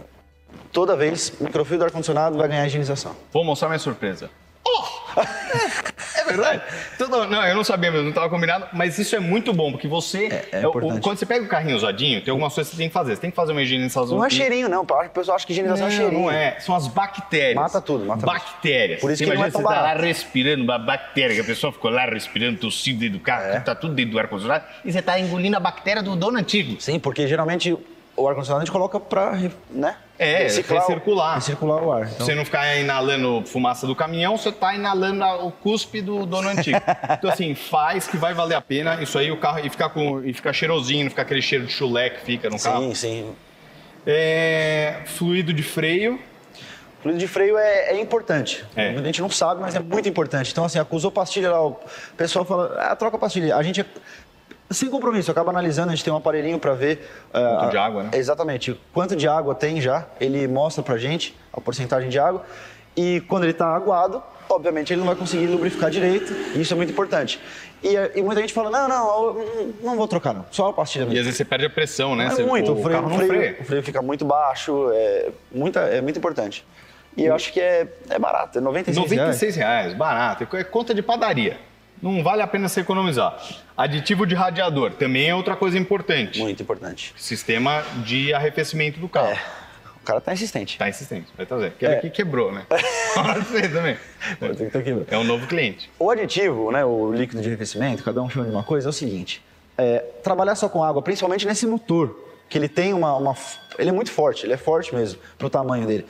toda 0.71 0.95
vez, 0.95 1.33
microfiltro 1.39 1.79
do 1.79 1.85
ar-condicionado 1.85 2.37
vai 2.37 2.47
ganhar 2.47 2.65
higienização. 2.65 3.15
Vou 3.31 3.43
mostrar 3.43 3.67
minha 3.67 3.79
surpresa. 3.79 4.29
Oh! 4.65 4.83
é 6.25 6.33
verdade. 6.33 6.61
Tudo, 6.97 7.25
não, 7.27 7.45
eu 7.45 7.55
não 7.55 7.63
sabia 7.63 7.91
mesmo, 7.91 8.03
não 8.03 8.09
estava 8.09 8.29
combinado, 8.29 8.67
mas 8.73 8.97
isso 8.97 9.15
é 9.15 9.19
muito 9.19 9.53
bom, 9.53 9.71
porque 9.71 9.87
você. 9.87 10.25
É, 10.25 10.47
é, 10.51 10.61
é 10.61 10.67
o, 10.67 10.71
quando 10.71 11.17
você 11.17 11.25
pega 11.25 11.43
o 11.45 11.47
carrinho 11.47 11.75
usadinho, 11.75 12.21
tem 12.21 12.31
algumas 12.31 12.53
coisas 12.53 12.69
que 12.69 12.75
você 12.75 12.81
tem 12.83 12.89
que 12.89 12.93
fazer. 12.93 13.15
Você 13.15 13.21
tem 13.21 13.29
que 13.29 13.35
fazer 13.35 13.51
uma 13.51 13.61
higienização. 13.61 14.17
Não 14.17 14.25
é 14.25 14.29
cheirinho, 14.29 14.69
não. 14.69 14.81
O 14.81 15.09
pessoal 15.09 15.35
acha 15.35 15.45
que 15.45 15.53
higienização 15.53 15.87
não, 15.87 15.93
é 15.93 15.97
cheirinho. 15.97 16.21
Não 16.21 16.31
é. 16.31 16.59
São 16.59 16.75
as 16.75 16.87
bactérias. 16.87 17.55
Mata 17.55 17.81
tudo, 17.81 18.05
mata 18.05 18.25
Bactérias. 18.25 18.99
Por 18.99 19.11
isso 19.11 19.19
você 19.19 19.25
que 19.25 19.35
imagina, 19.35 19.61
não 19.61 19.71
é 19.71 19.73
você 19.73 19.75
tá 19.75 19.81
lá 19.81 19.93
respirando 19.93 20.63
uma 20.63 20.77
bactéria, 20.77 21.35
que 21.35 21.41
a 21.41 21.45
pessoa 21.45 21.71
ficou 21.71 21.91
lá 21.91 22.05
respirando, 22.05 22.59
tossindo 22.59 22.99
dentro 22.99 23.19
do 23.19 23.23
carro, 23.23 23.45
é. 23.45 23.59
tá 23.59 23.75
tudo 23.75 23.93
dentro 23.93 24.11
do 24.11 24.19
ar-condicionado, 24.19 24.65
e 24.83 24.91
você 24.91 24.99
está 24.99 25.19
engolindo 25.19 25.57
a 25.57 25.59
bactéria 25.59 26.01
do 26.01 26.15
dono 26.15 26.37
antigo. 26.37 26.79
Sim, 26.79 26.99
porque 26.99 27.27
geralmente 27.27 27.75
o 28.17 28.27
ar-condicionado 28.27 28.61
a 28.61 28.65
gente 28.65 28.71
coloca 28.71 28.99
para, 28.99 29.37
né? 29.69 29.97
É, 30.17 30.43
reciclar, 30.43 30.81
recircular. 30.81 31.35
Recircular 31.35 31.83
o 31.83 31.91
ar. 31.91 32.07
Então... 32.07 32.25
Você 32.25 32.33
não 32.33 32.45
ficar 32.45 32.77
inalando 32.77 33.43
fumaça 33.45 33.85
do 33.85 33.95
caminhão, 33.95 34.37
você 34.37 34.49
está 34.49 34.73
inalando 34.73 35.25
o 35.45 35.51
cuspe 35.51 36.01
do 36.01 36.25
dono 36.25 36.47
antigo. 36.47 36.79
então, 37.17 37.29
assim, 37.29 37.53
faz 37.53 38.07
que 38.07 38.15
vai 38.15 38.33
valer 38.33 38.55
a 38.55 38.61
pena 38.61 39.01
isso 39.01 39.17
aí, 39.17 39.31
o 39.31 39.37
carro, 39.37 39.59
e 39.59 39.69
ficar, 39.69 39.89
com, 39.89 40.23
e 40.23 40.33
ficar 40.33 40.53
cheirosinho, 40.53 41.03
não 41.03 41.09
ficar 41.09 41.23
aquele 41.23 41.41
cheiro 41.41 41.65
de 41.65 41.73
chulé 41.73 42.09
que 42.09 42.21
fica 42.21 42.49
no 42.49 42.59
carro. 42.59 42.83
Sim, 42.83 42.95
sim. 42.95 43.35
É, 44.07 45.01
fluido 45.05 45.51
de 45.51 45.63
freio. 45.63 46.19
Fluido 47.01 47.19
de 47.19 47.27
freio 47.27 47.57
é, 47.57 47.91
é 47.91 48.01
importante. 48.01 48.63
É. 48.75 48.91
A 48.91 49.03
gente 49.03 49.21
não 49.21 49.29
sabe, 49.29 49.61
mas 49.61 49.75
é 49.75 49.79
muito 49.79 50.07
importante. 50.07 50.51
Então, 50.51 50.63
assim, 50.63 50.79
acusou 50.79 51.11
pastilha 51.11 51.51
lá, 51.51 51.65
o 51.65 51.77
pessoal 52.15 52.45
fala, 52.45 52.75
ah, 52.79 52.95
troca 52.95 53.17
a 53.17 53.19
pastilha. 53.19 53.55
A 53.55 53.61
gente 53.61 53.81
é 53.81 53.85
sem 54.71 54.89
compromisso, 54.89 55.29
acaba 55.29 55.51
analisando, 55.51 55.89
a 55.89 55.95
gente 55.95 56.03
tem 56.03 56.11
um 56.11 56.17
aparelhinho 56.17 56.59
para 56.59 56.73
ver. 56.73 57.07
Quanto 57.31 57.65
uh, 57.65 57.69
de 57.69 57.77
água, 57.77 58.03
né? 58.03 58.09
Exatamente. 58.13 58.79
Quanto 58.93 59.15
de 59.15 59.27
água 59.27 59.53
tem 59.53 59.79
já, 59.79 60.05
ele 60.19 60.47
mostra 60.47 60.83
pra 60.83 60.97
gente 60.97 61.35
a 61.53 61.61
porcentagem 61.61 62.09
de 62.09 62.17
água. 62.17 62.43
E 62.97 63.21
quando 63.21 63.43
ele 63.43 63.51
está 63.51 63.67
aguado, 63.75 64.23
obviamente 64.49 64.93
ele 64.93 64.99
não 64.99 65.07
vai 65.07 65.15
conseguir 65.15 65.47
lubrificar 65.47 65.89
direito, 65.89 66.33
e 66.55 66.61
isso 66.61 66.73
é 66.73 66.77
muito 66.77 66.91
importante. 66.91 67.39
E, 67.83 67.93
e, 68.15 68.21
muita 68.21 68.41
gente 68.41 68.53
fala, 68.53 68.71
não, 68.71 68.87
não, 68.87 69.45
não 69.83 69.95
vou 69.95 70.07
trocar 70.07 70.33
não, 70.33 70.45
só 70.49 70.69
a 70.69 70.73
pastilha 70.73 71.05
mesmo. 71.05 71.17
E 71.17 71.19
às 71.19 71.25
vezes 71.25 71.37
você 71.37 71.45
perde 71.45 71.65
a 71.65 71.69
pressão, 71.69 72.15
né? 72.15 72.27
É 72.27 72.29
você, 72.29 72.43
muito, 72.43 72.71
o, 72.71 72.79
o, 72.79 72.81
freio, 72.81 73.05
o, 73.05 73.09
freio, 73.09 73.57
o, 73.59 73.63
freio, 73.63 73.83
fica 73.83 74.01
muito 74.01 74.25
baixo, 74.25 74.89
é, 74.93 75.29
muita, 75.51 75.81
é 75.81 76.01
muito 76.01 76.17
importante. 76.17 76.65
E 77.17 77.25
eu 77.25 77.35
acho 77.35 77.53
que 77.53 77.59
é, 77.59 77.87
é 78.09 78.17
barato, 78.17 78.57
é 78.57 78.61
96, 78.61 78.97
96 78.97 79.55
reais. 79.55 79.83
reais, 79.85 79.97
barato, 79.97 80.47
é 80.55 80.63
conta 80.63 80.93
de 80.93 81.01
padaria 81.01 81.57
não 82.11 82.23
vale 82.23 82.43
a 82.43 82.47
pena 82.47 82.69
se 82.69 82.79
economizar. 82.79 83.35
Aditivo 83.75 84.27
de 84.27 84.35
radiador 84.35 84.91
também 84.91 85.27
é 85.27 85.35
outra 85.35 85.55
coisa 85.55 85.77
importante. 85.77 86.39
Muito 86.39 86.61
importante. 86.61 87.13
Sistema 87.17 87.83
de 88.05 88.31
arrefecimento 88.31 88.99
do 88.99 89.09
carro. 89.09 89.29
É. 89.29 89.65
O 90.01 90.05
cara 90.05 90.21
tá 90.21 90.31
insistente. 90.31 90.77
Tá 90.77 90.87
insistente, 90.87 91.27
vai 91.35 91.47
trazer. 91.47 91.67
Aquele 91.67 91.93
é. 91.93 91.97
aqui 91.97 92.11
quebrou, 92.11 92.51
né? 92.51 92.63
Você 93.49 93.67
também. 93.69 93.97
Tá 95.05 95.15
é 95.15 95.17
um 95.17 95.23
novo 95.23 95.47
cliente. 95.47 95.89
O 95.97 96.11
aditivo, 96.11 96.71
né, 96.71 96.85
o 96.85 97.11
líquido 97.11 97.41
de 97.41 97.47
arrefecimento, 97.47 98.03
cada 98.03 98.21
um 98.21 98.29
chama 98.29 98.45
de 98.45 98.51
uma 98.51 98.63
coisa, 98.63 98.87
é 98.87 98.91
o 98.91 98.93
seguinte. 98.93 99.41
é, 99.75 99.97
trabalhar 100.23 100.53
só 100.53 100.69
com 100.69 100.83
água, 100.83 101.01
principalmente 101.01 101.47
nesse 101.47 101.65
motor, 101.65 102.15
que 102.47 102.55
ele 102.55 102.69
tem 102.69 102.93
uma, 102.93 103.15
uma 103.17 103.35
ele 103.79 103.89
é 103.89 103.93
muito 103.93 104.11
forte, 104.11 104.45
ele 104.45 104.53
é 104.53 104.57
forte 104.57 104.93
mesmo 104.93 105.19
pro 105.39 105.49
tamanho 105.49 105.87
dele. 105.87 106.05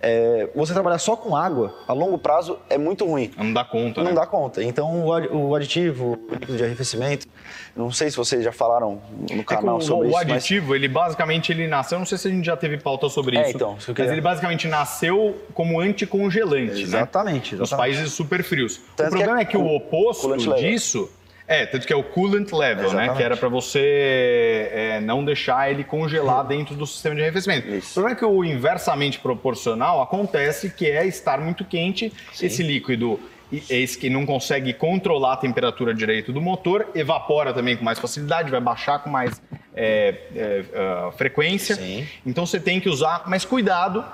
É, 0.00 0.48
você 0.54 0.72
trabalhar 0.72 0.98
só 0.98 1.16
com 1.16 1.34
água 1.34 1.74
a 1.88 1.92
longo 1.92 2.16
prazo 2.18 2.56
é 2.70 2.78
muito 2.78 3.04
ruim. 3.04 3.32
Não 3.36 3.52
dá 3.52 3.64
conta, 3.64 4.00
Não 4.00 4.10
né? 4.10 4.14
dá 4.14 4.24
conta. 4.26 4.62
Então 4.62 5.04
o, 5.06 5.12
adi- 5.12 5.28
o 5.32 5.52
aditivo, 5.56 6.16
o 6.30 6.34
líquido 6.34 6.56
de 6.56 6.62
arrefecimento, 6.64 7.26
não 7.74 7.90
sei 7.90 8.08
se 8.08 8.16
vocês 8.16 8.44
já 8.44 8.52
falaram 8.52 9.00
no 9.28 9.40
É 9.40 9.44
canal 9.44 9.78
o, 9.78 9.80
sobre 9.80 10.06
o 10.06 10.10
isso, 10.10 10.18
mas 10.20 10.30
aditivo, 10.30 10.74
ele 10.76 10.86
basicamente 10.86 11.50
ele 11.50 11.66
nasceu, 11.66 11.98
não 11.98 12.06
sei 12.06 12.16
se 12.16 12.28
a 12.28 12.30
gente 12.30 12.44
já 12.44 12.56
teve 12.56 12.78
pauta 12.78 13.08
sobre 13.08 13.36
É, 13.38 13.42
isso, 13.48 13.56
então, 13.56 13.76
isso 13.76 13.86
que 13.86 13.90
eu 13.90 13.94
mas 13.94 13.96
queria- 13.96 14.12
ele 14.12 14.20
basicamente 14.20 14.68
nasceu 14.68 15.36
como 15.52 15.80
anticongelante, 15.80 16.74
né? 16.74 16.80
Exatamente, 16.80 17.56
Nos 17.56 17.68
exatamente. 17.68 17.96
países 17.96 18.12
super 18.12 18.44
frios. 18.44 18.80
Tanto 18.96 19.08
o 19.08 19.10
problema 19.18 19.38
que 19.38 19.40
é, 19.40 19.42
é 19.42 19.50
que 19.50 19.56
o 19.56 19.66
oposto 19.74 20.36
disso 20.56 21.10
é, 21.48 21.64
tanto 21.64 21.86
que 21.86 21.92
é 21.92 21.96
o 21.96 22.02
coolant 22.02 22.52
level, 22.52 22.92
né? 22.92 23.04
Exatamente. 23.04 23.16
Que 23.16 23.22
era 23.22 23.36
para 23.36 23.48
você 23.48 24.68
é, 24.70 25.00
não 25.00 25.24
deixar 25.24 25.70
ele 25.70 25.82
congelar 25.82 26.46
dentro 26.46 26.74
do 26.74 26.86
sistema 26.86 27.14
de 27.16 27.22
arrefecimento. 27.22 27.66
Isso. 27.68 27.92
O 27.92 27.94
problema 27.94 28.16
é 28.16 28.18
que 28.18 28.24
o 28.24 28.44
inversamente 28.44 29.18
proporcional 29.18 30.02
acontece 30.02 30.68
que 30.68 30.86
é 30.86 31.06
estar 31.06 31.40
muito 31.40 31.64
quente, 31.64 32.12
esse 32.40 32.62
líquido 32.62 33.18
esse 33.50 33.96
que 33.96 34.10
não 34.10 34.26
consegue 34.26 34.74
controlar 34.74 35.32
a 35.32 35.36
temperatura 35.38 35.94
direito 35.94 36.32
do 36.34 36.40
motor, 36.40 36.86
evapora 36.94 37.52
também 37.54 37.76
com 37.76 37.82
mais 37.82 37.98
facilidade, 37.98 38.50
vai 38.50 38.60
baixar 38.60 38.98
com 38.98 39.08
mais 39.08 39.40
é, 39.74 40.14
é, 40.36 40.64
ah, 40.74 41.10
frequência. 41.16 41.76
Sim. 41.76 42.06
Então 42.26 42.44
você 42.44 42.60
tem 42.60 42.78
que 42.78 42.90
usar, 42.90 43.22
mas 43.26 43.46
cuidado. 43.46 44.04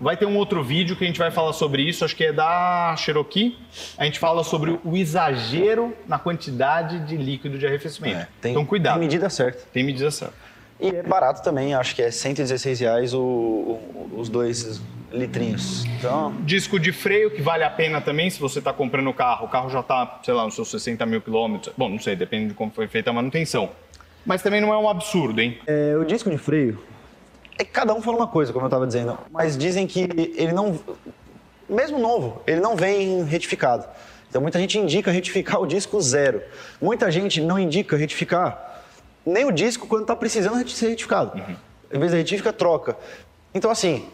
Vai 0.00 0.16
ter 0.16 0.26
um 0.26 0.36
outro 0.36 0.62
vídeo 0.62 0.96
que 0.96 1.04
a 1.04 1.06
gente 1.06 1.18
vai 1.18 1.30
falar 1.30 1.52
sobre 1.52 1.82
isso, 1.82 2.04
acho 2.04 2.16
que 2.16 2.24
é 2.24 2.32
da 2.32 2.94
Cherokee. 2.98 3.56
A 3.96 4.04
gente 4.04 4.18
fala 4.18 4.42
sobre 4.42 4.78
o 4.84 4.96
exagero 4.96 5.94
na 6.06 6.18
quantidade 6.18 7.00
de 7.06 7.16
líquido 7.16 7.58
de 7.58 7.66
arrefecimento. 7.66 8.18
É, 8.18 8.28
tem, 8.40 8.50
então 8.52 8.64
cuidado, 8.64 8.94
tem 8.98 9.02
medida 9.08 9.30
certa. 9.30 9.62
tem 9.72 9.84
medida 9.84 10.10
certa. 10.10 10.34
E 10.80 10.88
é 10.88 11.02
barato 11.02 11.42
também, 11.42 11.72
acho 11.74 11.94
que 11.94 12.02
é 12.02 12.10
116 12.10 12.80
reais 12.80 13.14
o- 13.14 13.18
o- 13.20 14.10
os 14.18 14.28
dois 14.28 14.82
litrinhos. 15.12 15.84
Então, 15.98 16.34
Disco 16.40 16.78
de 16.80 16.90
freio, 16.90 17.30
que 17.30 17.40
vale 17.40 17.62
a 17.62 17.70
pena 17.70 18.00
também 18.00 18.28
se 18.28 18.40
você 18.40 18.58
está 18.58 18.72
comprando 18.72 19.08
o 19.08 19.14
carro. 19.14 19.46
O 19.46 19.48
carro 19.48 19.70
já 19.70 19.78
está, 19.78 20.18
sei 20.24 20.34
lá, 20.34 20.44
nos 20.44 20.56
seus 20.56 20.68
60 20.70 21.06
mil 21.06 21.20
quilômetros. 21.20 21.72
Bom, 21.78 21.88
não 21.88 22.00
sei, 22.00 22.16
depende 22.16 22.48
de 22.48 22.54
como 22.54 22.72
foi 22.72 22.88
feita 22.88 23.10
a 23.10 23.12
manutenção. 23.12 23.70
Mas 24.26 24.42
também 24.42 24.60
não 24.60 24.72
é 24.72 24.76
um 24.76 24.88
absurdo, 24.88 25.40
hein? 25.40 25.58
é, 25.66 25.94
o 25.96 26.04
disco 26.04 26.28
de 26.30 26.38
freio, 26.38 26.82
é 27.58 27.64
que 27.64 27.70
cada 27.70 27.94
um 27.94 28.02
fala 28.02 28.16
uma 28.16 28.26
coisa, 28.26 28.52
como 28.52 28.64
eu 28.64 28.68
estava 28.68 28.86
dizendo, 28.86 29.18
mas 29.30 29.56
dizem 29.56 29.86
que 29.86 30.00
ele 30.36 30.52
não, 30.52 30.78
mesmo 31.68 31.98
novo, 31.98 32.42
ele 32.46 32.60
não 32.60 32.76
vem 32.76 33.24
retificado. 33.24 33.86
Então 34.28 34.42
muita 34.42 34.58
gente 34.58 34.78
indica 34.78 35.10
retificar 35.10 35.60
o 35.60 35.66
disco 35.66 36.00
zero. 36.00 36.42
Muita 36.80 37.10
gente 37.10 37.40
não 37.40 37.58
indica 37.58 37.96
retificar 37.96 38.82
nem 39.24 39.44
o 39.44 39.52
disco 39.52 39.86
quando 39.86 40.02
está 40.02 40.16
precisando 40.16 40.68
ser 40.68 40.88
retificado. 40.88 41.40
Em 41.92 41.98
vez 41.98 42.10
de 42.10 42.18
retifica, 42.18 42.52
troca. 42.52 42.96
Então 43.54 43.70
assim, 43.70 44.08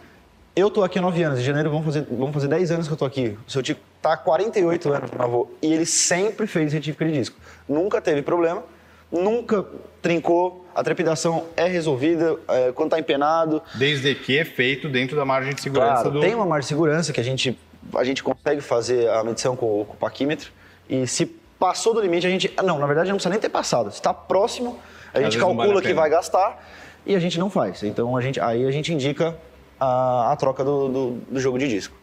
eu 0.55 0.71
tô 0.71 0.85
aqui 0.85 0.99
há 0.99 1.03
9 1.03 1.23
anos, 1.23 1.39
em 1.39 1.43
janeiro 1.43 1.71
vão 1.71 1.83
fazer, 1.83 2.07
vão 2.11 2.33
fazer 2.33 2.49
10 2.49 2.71
anos 2.73 2.87
que 2.87 2.93
eu 2.93 2.97
tô 2.99 3.05
aqui. 3.07 3.39
O 3.47 3.51
seu 3.51 3.63
tio 3.63 3.77
tá 4.03 4.13
há 4.13 4.17
48 4.17 4.93
anos, 4.93 5.11
meu 5.11 5.23
avô, 5.23 5.51
e 5.63 5.73
ele 5.73 5.87
sempre 5.87 6.47
fez 6.47 6.73
retífica 6.73 7.05
de 7.07 7.13
disco. 7.13 7.37
Nunca 7.69 8.01
teve 8.01 8.21
problema, 8.21 8.63
nunca 9.11 9.65
trincou, 10.01 10.65
a 10.75 10.83
trepidação 10.83 11.45
é 11.57 11.67
resolvida 11.67 12.37
é, 12.49 12.73
quando 12.73 12.91
tá 12.91 12.99
empenado. 12.99 13.61
Desde 13.75 14.15
que 14.15 14.39
é 14.39 14.45
feito 14.45 14.89
dentro 14.89 15.17
da 15.17 15.25
margem 15.25 15.55
de 15.55 15.61
segurança 15.61 15.95
Claro, 16.03 16.11
do. 16.13 16.21
tem 16.21 16.35
uma 16.35 16.47
margem 16.47 16.63
de 16.63 16.69
segurança 16.69 17.13
que 17.13 17.21
a 17.21 17.25
gente, 17.25 17.59
a 17.95 18.05
gente 18.05 18.23
consegue 18.23 18.61
fazer 18.61 19.09
a 19.11 19.23
medição 19.25 19.57
com, 19.57 19.81
o- 19.81 19.85
com 19.85 19.95
o 19.95 19.97
paquímetro, 19.97 20.51
e 20.89 21.07
se 21.07 21.27
passou 21.59 21.93
do 21.93 22.01
limite, 22.01 22.27
a 22.27 22.31
gente... 22.31 22.51
Não, 22.65 22.79
na 22.79 22.87
verdade 22.87 23.09
não 23.11 23.17
precisa 23.17 23.31
nem 23.31 23.39
ter 23.41 23.49
passado. 23.51 23.91
Se 23.91 23.97
está 23.99 24.15
próximo, 24.15 24.79
a 25.13 25.19
Às 25.19 25.25
gente 25.25 25.39
calcula 25.39 25.67
vale 25.67 25.79
a 25.79 25.83
que 25.83 25.93
vai 25.95 26.09
gastar 26.09 26.67
e 27.05 27.15
a 27.15 27.19
gente 27.19 27.39
não 27.39 27.51
faz. 27.51 27.83
Então 27.83 28.17
a 28.17 28.21
gente, 28.23 28.41
aí 28.41 28.65
a 28.67 28.71
gente 28.71 28.93
indica 28.95 29.37
a, 29.79 30.33
a 30.33 30.37
troca 30.37 30.65
do, 30.65 30.89
do, 30.89 31.11
do 31.31 31.41
jogo 31.41 31.59
de 31.59 31.69
disco. 31.69 31.95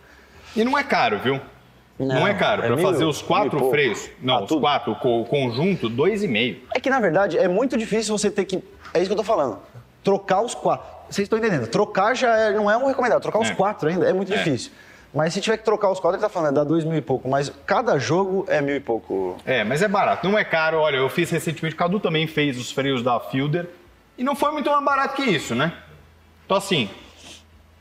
E 0.56 0.64
não 0.64 0.78
é 0.78 0.84
caro, 0.84 1.20
viu? 1.20 1.40
Não, 2.00 2.08
Não, 2.20 2.28
é 2.28 2.34
caro. 2.36 2.64
é 2.64 2.68
Para 2.68 2.78
fazer 2.78 3.06
os 3.06 3.22
quatro 3.24 3.70
freios, 3.72 4.08
não, 4.22 4.36
Ah, 4.36 4.42
os 4.44 4.48
tudo. 4.50 4.62
quatro, 4.62 4.92
o 4.92 4.96
co- 4.96 5.22
o 5.22 5.26
conjunto, 5.26 5.90
dois 5.90 6.24
e 6.24 6.28
meio. 6.28 6.62
É 6.76 6.80
que, 6.80 6.90
na 6.92 7.00
verdade, 7.00 7.38
é 7.40 7.48
muito 7.48 7.76
difícil 7.76 8.16
você 8.18 8.30
ter 8.30 8.46
que. 8.46 8.64
É 8.94 9.00
isso 9.00 9.08
que 9.08 9.14
eu 9.14 9.18
tô 9.18 9.24
falando. 9.24 9.58
Trocar 10.04 10.42
os 10.42 10.54
quatro. 10.54 10.86
Vocês 11.10 11.26
estão 11.26 11.40
entendendo? 11.40 11.66
Trocar 11.68 12.16
já 12.16 12.36
é- 12.38 12.52
não 12.54 12.70
é 12.70 12.78
um 12.78 12.86
recomendado. 12.88 13.22
Trocar 13.22 13.40
os 13.40 13.50
É. 13.50 13.56
quatro 13.56 13.90
ainda 13.90 14.08
é 14.08 14.14
muito 14.14 14.32
É. 14.32 14.38
difícil. 14.38 14.72
Mas 15.14 15.34
se 15.34 15.42
tiver 15.42 15.58
que 15.58 15.64
trocar 15.66 15.90
os 15.90 16.00
quatro, 16.00 16.18
ele 16.18 16.22
tá 16.22 16.30
falando, 16.30 16.52
é 16.52 16.56
dá 16.56 16.64
dois 16.64 16.84
mil 16.84 16.96
e 16.98 17.02
pouco. 17.02 17.28
Mas 17.28 17.52
cada 17.66 17.98
jogo 17.98 18.46
é 18.48 18.62
mil 18.62 18.76
e 18.76 18.80
pouco. 18.80 19.36
É, 19.46 19.64
mas 19.64 19.82
é 19.82 19.88
barato, 19.88 20.28
não 20.30 20.38
é 20.38 20.44
caro. 20.44 20.78
Olha, 20.78 20.98
eu 20.98 21.10
fiz 21.10 21.32
recentemente, 21.32 21.74
o 21.74 21.78
Cadu 21.78 22.00
também 22.00 22.28
fez 22.28 22.60
os 22.60 22.72
freios 22.72 23.02
da 23.02 23.20
Fielder 23.20 23.68
e 24.18 24.24
não 24.24 24.36
foi 24.36 24.52
muito 24.52 24.70
mais 24.70 24.84
barato 24.84 25.16
que 25.16 25.24
isso, 25.24 25.56
né? 25.56 25.74
Então 26.46 26.58
assim, 26.58 26.90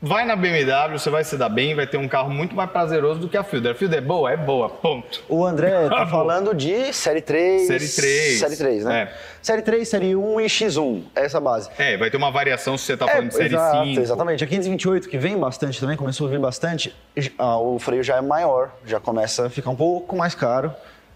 vai 0.01 0.25
na 0.25 0.35
BMW, 0.35 0.97
você 0.97 1.09
vai 1.09 1.23
se 1.23 1.37
dar 1.37 1.49
bem, 1.49 1.75
vai 1.75 1.87
ter 1.87 1.97
um 1.97 2.07
carro 2.07 2.29
muito 2.29 2.55
mais 2.55 2.69
prazeroso 2.69 3.19
do 3.19 3.27
que 3.27 3.37
a 3.37 3.43
Fielder. 3.43 3.71
A 3.71 3.75
Fielder 3.75 3.99
é 3.99 4.01
boa? 4.01 4.31
É 4.31 4.37
boa, 4.37 4.69
ponto. 4.69 5.23
O 5.27 5.45
André 5.45 5.71
tá 5.87 5.87
Acabou. 5.87 6.07
falando 6.07 6.53
de 6.53 6.93
série 6.93 7.21
3. 7.21 7.67
Série 7.67 7.87
3. 7.87 8.39
Série 8.39 8.55
3, 8.55 8.85
né? 8.85 9.01
É. 9.01 9.13
Série 9.41 9.61
3, 9.61 9.87
série 9.87 10.15
1 10.15 10.41
e 10.41 10.45
X1. 10.45 11.03
É 11.15 11.25
essa 11.25 11.39
base. 11.39 11.69
É, 11.77 11.97
vai 11.97 12.09
ter 12.09 12.17
uma 12.17 12.31
variação 12.31 12.77
se 12.77 12.85
você 12.85 12.97
tá 12.97 13.07
falando 13.07 13.29
de 13.29 13.35
série 13.35 13.55
exato, 13.55 13.85
5. 13.87 14.01
Exatamente. 14.01 14.43
A 14.43 14.47
528, 14.47 15.09
que 15.09 15.17
vem 15.17 15.37
bastante 15.37 15.79
também, 15.79 15.97
começou 15.97 16.27
a 16.27 16.29
vir 16.29 16.39
bastante, 16.39 16.95
ah, 17.37 17.57
o 17.57 17.79
freio 17.79 18.03
já 18.03 18.17
é 18.17 18.21
maior, 18.21 18.71
já 18.85 18.99
começa 18.99 19.47
a 19.47 19.49
ficar 19.49 19.69
um 19.71 19.75
pouco 19.75 20.15
mais 20.15 20.35
caro. 20.35 20.73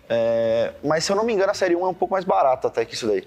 É, 0.09 0.71
mas 0.83 1.05
se 1.05 1.11
eu 1.11 1.15
não 1.15 1.23
me 1.23 1.33
engano, 1.33 1.51
a 1.51 1.53
série 1.53 1.75
1 1.75 1.85
é 1.85 1.87
um 1.87 1.93
pouco 1.93 2.13
mais 2.13 2.25
barata 2.25 2.67
até 2.67 2.83
que 2.83 2.95
isso 2.95 3.07
daí. 3.07 3.25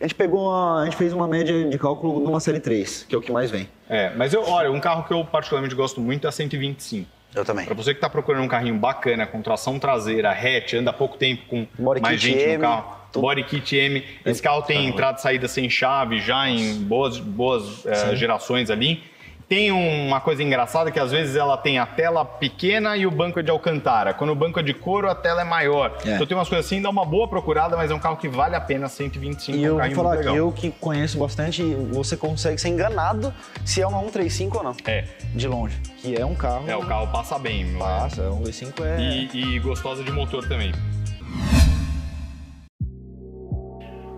A 0.00 0.04
gente 0.04 0.14
pegou 0.14 0.48
uma, 0.48 0.82
a 0.82 0.84
gente 0.84 0.96
fez 0.96 1.12
uma 1.12 1.26
média 1.26 1.68
de 1.68 1.78
cálculo 1.78 2.20
numa 2.20 2.38
série 2.40 2.60
3, 2.60 3.06
que 3.08 3.14
é 3.14 3.18
o 3.18 3.20
que 3.20 3.32
mais 3.32 3.50
vem. 3.50 3.68
É, 3.88 4.12
mas 4.14 4.34
eu, 4.34 4.42
olha, 4.42 4.70
um 4.70 4.80
carro 4.80 5.04
que 5.04 5.12
eu 5.12 5.24
particularmente 5.24 5.74
gosto 5.74 6.00
muito 6.00 6.26
é 6.26 6.28
a 6.28 6.32
125. 6.32 7.08
Eu 7.34 7.44
também. 7.44 7.66
Pra 7.66 7.74
você 7.74 7.94
que 7.94 8.00
tá 8.00 8.08
procurando 8.08 8.44
um 8.44 8.48
carrinho 8.48 8.76
bacana, 8.76 9.26
com 9.26 9.42
tração 9.42 9.78
traseira, 9.78 10.30
hatch, 10.30 10.74
anda 10.74 10.90
há 10.90 10.92
pouco 10.92 11.16
tempo 11.16 11.42
com 11.48 11.66
Body 11.78 12.00
mais 12.00 12.20
gente 12.20 12.38
M, 12.38 12.56
no 12.56 12.62
carro. 12.62 12.96
tudo. 13.12 13.22
Body 13.22 13.44
kit 13.44 13.76
M. 13.76 14.04
Esse 14.24 14.40
carro 14.40 14.62
tem 14.62 14.86
entrada 14.86 15.18
e 15.18 15.22
saída 15.22 15.48
sem 15.48 15.68
chave 15.68 16.20
já 16.20 16.48
em 16.48 16.74
boas, 16.82 17.18
boas 17.18 17.84
eh, 17.84 18.16
gerações 18.16 18.70
ali. 18.70 19.02
Tem 19.48 19.70
uma 19.70 20.20
coisa 20.20 20.42
engraçada 20.42 20.90
que 20.90 20.98
às 20.98 21.12
vezes 21.12 21.36
ela 21.36 21.56
tem 21.56 21.78
a 21.78 21.86
tela 21.86 22.24
pequena 22.24 22.96
e 22.96 23.06
o 23.06 23.12
banco 23.12 23.38
é 23.38 23.42
de 23.44 23.50
alcantara. 23.50 24.12
Quando 24.12 24.30
o 24.30 24.34
banco 24.34 24.58
é 24.58 24.62
de 24.62 24.74
couro, 24.74 25.08
a 25.08 25.14
tela 25.14 25.42
é 25.42 25.44
maior. 25.44 25.96
É. 26.04 26.14
Então 26.14 26.26
tem 26.26 26.36
umas 26.36 26.48
coisas 26.48 26.66
assim, 26.66 26.82
dá 26.82 26.90
uma 26.90 27.04
boa 27.04 27.28
procurada, 27.28 27.76
mas 27.76 27.92
é 27.92 27.94
um 27.94 27.98
carro 28.00 28.16
que 28.16 28.28
vale 28.28 28.56
a 28.56 28.60
pena 28.60 28.88
125, 28.88 29.56
E 29.56 29.64
é 29.64 29.72
um 29.72 29.80
eu 29.80 29.86
vou 29.86 29.94
falar 29.94 30.16
que 30.16 30.26
eu 30.26 30.50
que 30.50 30.72
conheço 30.72 31.16
bastante, 31.18 31.62
você 31.92 32.16
consegue 32.16 32.60
ser 32.60 32.70
enganado 32.70 33.32
se 33.64 33.80
é 33.80 33.86
uma 33.86 34.00
135 34.00 34.58
ou 34.58 34.64
não. 34.64 34.76
É, 34.84 35.04
De 35.32 35.46
longe. 35.46 35.80
Que 35.98 36.20
é 36.20 36.26
um 36.26 36.34
carro. 36.34 36.68
é, 36.68 36.76
o 36.76 36.84
carro 36.84 37.06
passa 37.12 37.38
bem. 37.38 37.72
Passa, 37.78 38.22
a 38.22 38.32
125 38.32 38.82
é. 38.82 39.00
E, 39.00 39.54
e 39.54 39.58
gostosa 39.60 40.02
de 40.02 40.10
motor 40.10 40.48
também. 40.48 40.72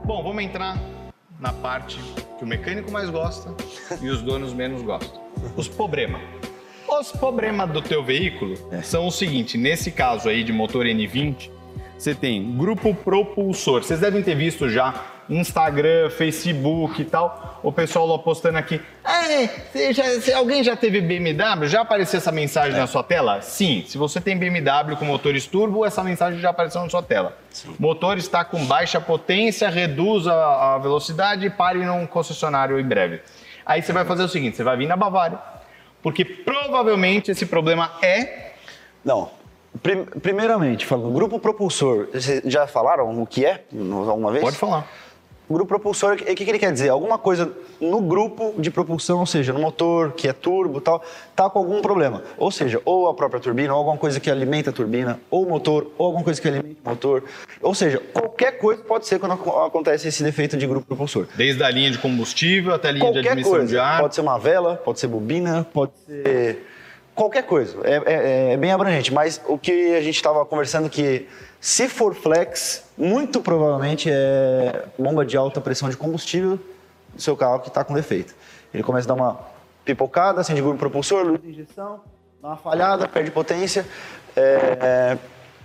Bom, 0.07 0.23
vamos 0.23 0.43
entrar 0.43 0.79
na 1.41 1.53
parte 1.53 1.99
que 2.37 2.45
o 2.45 2.47
mecânico 2.47 2.91
mais 2.91 3.11
gosta 3.11 3.55
e 4.01 4.09
os 4.09 4.23
donos 4.23 4.53
menos 4.53 4.83
gostam. 4.83 5.21
Os 5.57 5.69
problemas. 5.69 6.21
Os 6.89 7.13
problemas 7.13 7.71
do 7.71 7.83
teu 7.83 8.03
veículo 8.03 8.57
são 8.83 9.07
o 9.07 9.11
seguinte, 9.11 9.57
nesse 9.59 9.91
caso 9.91 10.29
aí 10.29 10.43
de 10.43 10.53
motor 10.53 10.87
N20, 10.87 11.51
você 11.97 12.15
tem 12.15 12.57
grupo 12.57 12.95
propulsor. 12.95 13.83
Vocês 13.83 14.01
devem 14.01 14.23
ter 14.23 14.35
visto 14.35 14.69
já 14.69 15.18
Instagram, 15.29 16.11
Facebook 16.11 17.03
e 17.03 17.05
tal, 17.05 17.61
o 17.63 17.71
pessoal 17.73 18.07
lá 18.07 18.19
postando 18.19 18.57
aqui. 18.59 18.81
"É, 19.05 19.47
você 19.47 19.93
já- 19.93 20.21
se 20.21 20.33
alguém 20.33 20.65
já 20.65 20.75
teve 20.77 21.01
BMW? 21.01 21.67
Já 21.69 21.83
apareceu 21.83 22.19
essa 22.19 22.33
mensagem 22.33 22.79
na 22.79 22.87
sua 22.87 23.03
tela? 23.03 23.41
Sim. 23.43 23.85
Se 23.87 23.99
você 23.99 24.21
tem 24.21 24.37
BMW 24.37 24.97
com 24.97 25.05
motores 25.05 25.47
turbo, 25.47 25.85
essa 25.85 26.03
mensagem 26.03 26.41
já 26.41 26.51
apareceu 26.51 26.83
na 26.83 26.89
sua 26.89 27.03
tela. 27.03 27.37
Motor 27.79 28.17
está 28.19 28.45
com 28.45 28.65
baixa 28.65 29.01
potência, 29.01 29.69
reduz 29.69 30.27
a, 30.27 30.75
a 30.75 30.79
velocidade 30.79 31.47
e 31.47 31.51
pare 31.51 31.85
num 31.85 32.07
concessionário 32.07 32.79
em 32.79 32.85
breve. 32.85 33.21
Aí 33.67 33.83
você 33.83 33.93
vai 33.93 34.05
fazer 34.05 34.23
o 34.23 34.29
seguinte: 34.29 34.57
você 34.57 34.65
vai 34.65 34.77
vir 34.77 34.87
na 34.87 34.97
Bavária, 34.97 35.39
porque 36.03 36.25
provavelmente 36.25 37.31
esse 37.31 37.45
problema 37.47 37.93
é 38.03 38.53
Não. 39.05 39.31
Prim- 39.83 40.05
primeiramente, 40.07 40.85
falando, 40.87 41.13
grupo 41.13 41.39
propulsor, 41.39 42.09
vocês 42.13 42.43
já 42.47 42.67
falaram 42.67 43.23
o 43.23 43.27
que 43.27 43.45
é 43.45 43.63
alguma 44.09 44.33
vez? 44.33 44.43
Pode 44.43 44.57
falar. 44.57 44.87
O 45.49 45.55
grupo 45.55 45.69
propulsor, 45.69 46.13
o 46.13 46.17
que, 46.17 46.35
que 46.35 46.51
ele 46.51 46.59
quer 46.59 46.71
dizer? 46.73 46.91
Alguma 46.91 47.17
coisa 47.17 47.51
no 47.81 48.01
grupo 48.03 48.55
de 48.59 48.71
propulsão, 48.71 49.21
ou 49.21 49.27
seja, 49.27 49.51
no 49.53 49.59
motor, 49.61 50.13
que 50.13 50.29
é 50.29 50.33
turbo 50.33 50.79
e 50.79 50.81
tal, 50.83 51.03
tá 51.35 51.49
com 51.49 51.59
algum 51.59 51.81
problema. 51.81 52.23
Ou 52.37 52.51
seja, 52.51 52.83
ou 52.85 53.09
a 53.09 53.15
própria 53.15 53.41
turbina, 53.41 53.73
ou 53.73 53.79
alguma 53.79 53.97
coisa 53.97 54.21
que 54.21 54.31
alimenta 54.31 54.69
a 54.69 54.73
turbina, 54.75 55.19
ou 55.31 55.47
o 55.47 55.49
motor, 55.49 55.91
ou 55.97 56.07
alguma 56.07 56.23
coisa 56.23 56.39
que 56.41 56.49
alimenta 56.49 56.77
o 56.85 56.89
motor. 56.91 57.25
Ou 57.63 57.75
seja, 57.75 57.99
qualquer 58.13 58.59
coisa 58.59 58.83
pode 58.83 59.07
ser 59.07 59.19
quando 59.19 59.33
ac- 59.33 59.49
acontece 59.67 60.09
esse 60.09 60.23
defeito 60.23 60.55
de 60.57 60.67
grupo 60.67 60.87
propulsor. 60.87 61.27
Desde 61.35 61.63
a 61.65 61.71
linha 61.71 61.91
de 61.91 61.97
combustível 61.99 62.75
até 62.75 62.89
a 62.89 62.93
linha 62.93 63.07
de 63.07 63.13
Qualquer 63.15 63.31
admissão 63.31 63.53
coisa. 63.53 63.67
de 63.67 63.79
ar. 63.79 64.01
Pode 64.03 64.15
ser 64.15 64.21
uma 64.21 64.39
vela, 64.39 64.77
pode 64.77 65.01
ser 65.01 65.07
bobina, 65.07 65.67
pode 65.73 65.93
ser 66.07 66.67
Qualquer 67.19 67.43
coisa, 67.43 67.77
é, 67.83 67.97
é, 68.07 68.53
é 68.53 68.57
bem 68.57 68.71
abrangente, 68.71 69.13
mas 69.13 69.41
o 69.49 69.59
que 69.59 69.97
a 69.97 70.01
gente 70.01 70.15
estava 70.15 70.47
conversando 70.47 70.89
que 70.89 71.29
se 71.61 71.89
for 71.89 72.15
flex, 72.15 72.85
muito 72.97 73.41
provavelmente 73.41 74.09
é 74.09 74.85
bomba 74.97 75.27
de 75.27 75.37
alta 75.37 75.61
pressão 75.61 75.91
de 75.91 75.97
combustível 75.97 76.61
do 77.13 77.21
seu 77.21 77.37
carro 77.37 77.59
que 77.59 77.67
está 77.67 77.83
com 77.83 77.93
defeito. 77.93 78.37
Ele 78.73 78.85
começa 78.85 79.05
a 79.05 79.09
dar 79.09 79.21
uma 79.21 79.41
pipocada, 79.85 80.43
acende 80.43 80.63
o 80.63 80.77
propulsor, 80.77 81.25
luz 81.25 81.43
de 81.43 81.49
injeção, 81.49 82.03
dá 82.41 82.51
uma 82.51 82.57
falhada, 82.57 83.09
perde 83.09 83.33
potência. 83.33 83.85
É, 84.37 85.19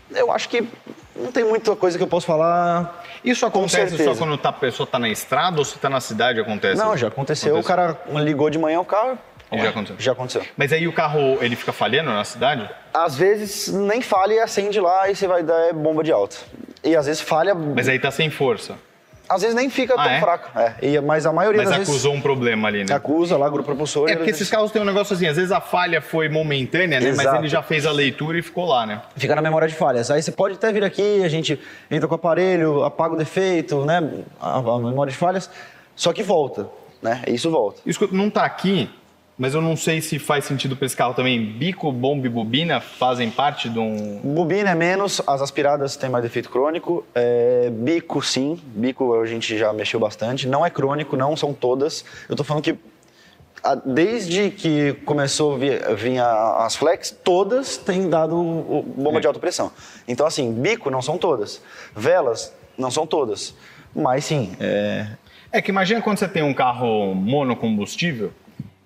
eu 0.09 0.31
acho 0.31 0.49
que 0.49 0.67
não 1.15 1.31
tem 1.31 1.43
muita 1.43 1.75
coisa 1.75 1.99
que 1.99 2.03
eu 2.03 2.07
posso 2.07 2.25
falar. 2.25 3.03
Isso 3.23 3.45
acontece 3.45 4.03
só 4.03 4.15
quando 4.15 4.35
tá, 4.39 4.49
a 4.49 4.53
pessoa 4.53 4.85
está 4.85 4.97
na 4.97 5.07
estrada 5.07 5.59
ou 5.59 5.65
se 5.65 5.75
está 5.75 5.87
na 5.87 6.01
cidade 6.01 6.41
acontece? 6.41 6.81
Não, 6.81 6.97
já 6.97 7.09
aconteceu. 7.09 7.57
aconteceu. 7.57 7.57
O 7.59 7.63
cara 7.63 7.95
ligou 8.23 8.49
de 8.49 8.57
manhã 8.57 8.79
o 8.79 8.85
carro. 8.85 9.19
Já 9.61 9.69
aconteceu. 9.69 9.95
Já 9.99 10.11
aconteceu. 10.11 10.41
Mas 10.57 10.73
aí 10.73 10.87
o 10.87 10.93
carro 10.93 11.37
ele 11.41 11.55
fica 11.55 11.71
falhando 11.71 12.11
na 12.11 12.23
cidade? 12.23 12.69
Às 12.93 13.15
vezes 13.15 13.67
nem 13.73 14.01
falha 14.01 14.33
e 14.33 14.39
acende 14.39 14.79
lá 14.79 15.09
e 15.09 15.15
você 15.15 15.27
vai 15.27 15.43
dar 15.43 15.59
é 15.69 15.73
bomba 15.73 16.03
de 16.03 16.11
alta. 16.11 16.37
E 16.83 16.95
às 16.95 17.05
vezes 17.05 17.21
falha. 17.21 17.53
Mas 17.55 17.87
aí 17.87 17.99
tá 17.99 18.11
sem 18.11 18.29
força. 18.29 18.75
Às 19.27 19.41
vezes 19.41 19.55
nem 19.55 19.69
fica 19.69 19.93
ah, 19.93 20.03
tão 20.03 20.11
é? 20.11 20.19
fraco. 20.19 20.59
É. 20.59 20.73
E, 20.81 21.01
mas 21.01 21.25
a 21.25 21.31
maioria 21.31 21.61
mas 21.61 21.69
das 21.69 21.81
acusou 21.81 22.11
vezes... 22.11 22.17
um 22.17 22.21
problema 22.21 22.67
ali, 22.67 22.83
né? 22.83 22.93
Acusa 22.93 23.37
lá, 23.37 23.49
grupo 23.49 23.65
propulsor. 23.65 24.09
É 24.09 24.15
porque 24.15 24.31
esses 24.31 24.49
carros 24.49 24.71
têm 24.71 24.81
um 24.81 24.85
negócio 24.85 25.15
assim, 25.15 25.27
às 25.27 25.37
vezes 25.37 25.51
a 25.51 25.61
falha 25.61 26.01
foi 26.01 26.27
momentânea, 26.27 26.99
né? 26.99 27.09
Exato. 27.09 27.29
Mas 27.29 27.39
ele 27.39 27.47
já 27.47 27.63
fez 27.63 27.85
a 27.85 27.91
leitura 27.91 28.37
e 28.37 28.41
ficou 28.41 28.65
lá, 28.65 28.85
né? 28.85 29.01
Fica 29.15 29.33
na 29.33 29.41
memória 29.41 29.67
de 29.67 29.73
falhas. 29.73 30.11
Aí 30.11 30.21
você 30.21 30.31
pode 30.31 30.55
até 30.55 30.71
vir 30.71 30.83
aqui, 30.83 31.23
a 31.23 31.29
gente 31.29 31.59
entra 31.89 32.07
com 32.07 32.13
o 32.13 32.17
aparelho, 32.17 32.83
apaga 32.83 33.15
o 33.15 33.17
defeito, 33.17 33.85
né? 33.85 34.23
A, 34.39 34.57
a 34.57 34.79
memória 34.79 35.11
de 35.11 35.17
falhas, 35.17 35.49
só 35.95 36.11
que 36.11 36.21
volta, 36.21 36.67
né? 37.01 37.21
Isso 37.27 37.49
volta. 37.49 37.81
Isso 37.85 38.07
não 38.11 38.29
tá 38.29 38.43
aqui, 38.43 38.89
mas 39.43 39.53
eu 39.53 39.61
não 39.61 39.75
sei 39.75 39.99
se 39.99 40.17
faz 40.19 40.45
sentido 40.45 40.73
para 40.73 40.85
esse 40.85 40.95
carro 40.95 41.13
também. 41.13 41.45
Bico, 41.45 41.91
bomba 41.91 42.27
e 42.27 42.29
bobina 42.29 42.79
fazem 42.79 43.29
parte 43.29 43.67
de 43.67 43.77
um. 43.77 44.21
Bobina 44.23 44.69
é 44.69 44.73
menos, 44.73 45.21
as 45.27 45.41
aspiradas 45.41 45.97
têm 45.97 46.09
mais 46.09 46.23
defeito 46.23 46.49
crônico. 46.49 47.05
É, 47.13 47.69
bico, 47.69 48.21
sim. 48.21 48.57
Bico 48.67 49.13
a 49.19 49.25
gente 49.25 49.57
já 49.57 49.73
mexeu 49.73 49.99
bastante. 49.99 50.47
Não 50.47 50.65
é 50.65 50.69
crônico, 50.69 51.17
não 51.17 51.35
são 51.35 51.53
todas. 51.53 52.05
Eu 52.29 52.35
estou 52.35 52.45
falando 52.45 52.63
que 52.63 52.77
desde 53.85 54.49
que 54.49 54.93
começou 55.03 55.55
a 55.55 55.57
vir, 55.57 55.93
vir 55.97 56.19
as 56.19 56.77
flex, 56.77 57.11
todas 57.11 57.75
têm 57.75 58.09
dado 58.09 58.41
bomba 58.95 59.17
é. 59.17 59.19
de 59.19 59.27
alta 59.27 59.39
pressão. 59.41 59.73
Então, 60.07 60.25
assim, 60.25 60.53
bico 60.53 60.89
não 60.89 61.01
são 61.01 61.17
todas. 61.17 61.61
Velas 61.93 62.53
não 62.77 62.89
são 62.89 63.05
todas. 63.05 63.53
Mas 63.93 64.23
sim. 64.23 64.55
É, 64.57 65.05
é 65.51 65.61
que 65.61 65.69
imagina 65.69 66.01
quando 66.01 66.17
você 66.17 66.29
tem 66.29 66.43
um 66.43 66.53
carro 66.53 67.13
monocombustível 67.13 68.31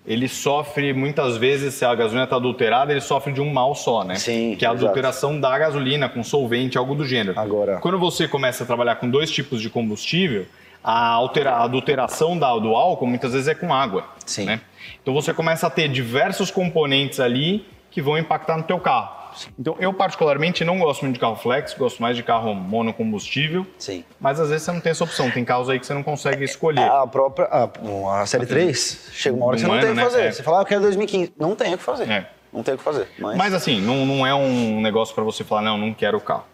ele 0.08 0.26
sofre 0.26 0.94
muitas 0.94 1.36
vezes, 1.36 1.74
se 1.74 1.84
a 1.84 1.94
gasolina 1.94 2.24
está 2.24 2.36
adulterada, 2.36 2.90
ele 2.90 3.00
sofre 3.02 3.30
de 3.30 3.42
um 3.42 3.52
mal 3.52 3.74
só, 3.74 4.02
né? 4.02 4.14
Sim. 4.14 4.56
Que 4.58 4.64
é 4.64 4.68
a 4.68 4.72
exato. 4.72 4.86
adulteração 4.86 5.38
da 5.38 5.58
gasolina 5.58 6.08
com 6.08 6.24
solvente, 6.24 6.78
algo 6.78 6.94
do 6.94 7.04
gênero. 7.04 7.38
Agora. 7.38 7.76
Quando 7.76 7.98
você 7.98 8.26
começa 8.26 8.64
a 8.64 8.66
trabalhar 8.66 8.96
com 8.96 9.10
dois 9.10 9.30
tipos 9.30 9.60
de 9.60 9.68
combustível, 9.68 10.46
a, 10.82 11.10
altera, 11.10 11.50
a 11.50 11.64
adulteração 11.64 12.38
da, 12.38 12.56
do 12.56 12.74
álcool 12.74 13.06
muitas 13.06 13.34
vezes 13.34 13.48
é 13.48 13.54
com 13.54 13.74
água. 13.74 14.04
Sim. 14.24 14.46
Né? 14.46 14.62
Então 15.02 15.12
você 15.12 15.34
começa 15.34 15.66
a 15.66 15.70
ter 15.70 15.88
diversos 15.88 16.50
componentes 16.50 17.20
ali 17.20 17.66
que 17.90 18.00
vão 18.00 18.16
impactar 18.16 18.56
no 18.56 18.62
teu 18.62 18.80
carro. 18.80 19.10
Então, 19.58 19.76
eu 19.78 19.92
particularmente 19.92 20.64
não 20.64 20.78
gosto 20.78 21.02
muito 21.02 21.14
de 21.14 21.20
carro 21.20 21.36
flex, 21.36 21.74
gosto 21.74 22.00
mais 22.00 22.16
de 22.16 22.22
carro 22.22 22.54
monocombustível. 22.54 23.66
Sim. 23.78 24.04
Mas 24.18 24.40
às 24.40 24.48
vezes 24.48 24.64
você 24.64 24.72
não 24.72 24.80
tem 24.80 24.90
essa 24.90 25.04
opção, 25.04 25.30
tem 25.30 25.44
carros 25.44 25.68
aí 25.68 25.78
que 25.78 25.86
você 25.86 25.94
não 25.94 26.02
consegue 26.02 26.44
escolher. 26.44 26.88
A 26.88 27.06
própria, 27.06 27.46
a, 27.46 28.20
a 28.22 28.26
série 28.26 28.46
3, 28.46 29.10
chega 29.12 29.36
uma 29.36 29.46
hora 29.46 29.56
que 29.56 29.62
você 29.62 29.68
não 29.68 29.80
tem 29.80 29.90
o 29.90 29.92
que 29.92 29.96
né? 29.96 30.04
fazer. 30.04 30.22
É. 30.22 30.32
Você 30.32 30.42
fala, 30.42 30.58
ah, 30.58 30.62
eu 30.62 30.66
quero 30.66 30.80
2015. 30.82 31.32
Não 31.38 31.54
tem 31.54 31.74
o 31.74 31.78
que 31.78 31.84
fazer. 31.84 32.10
É. 32.10 32.30
Não 32.52 32.62
tem 32.62 32.74
o 32.74 32.78
que 32.78 32.84
fazer. 32.84 33.08
Mas, 33.18 33.36
mas 33.36 33.54
assim, 33.54 33.80
não, 33.80 34.06
não 34.06 34.26
é 34.26 34.34
um 34.34 34.80
negócio 34.80 35.14
para 35.14 35.24
você 35.24 35.44
falar, 35.44 35.62
não, 35.62 35.78
não 35.78 35.92
quero 35.92 36.18
o 36.18 36.20
carro. 36.20 36.44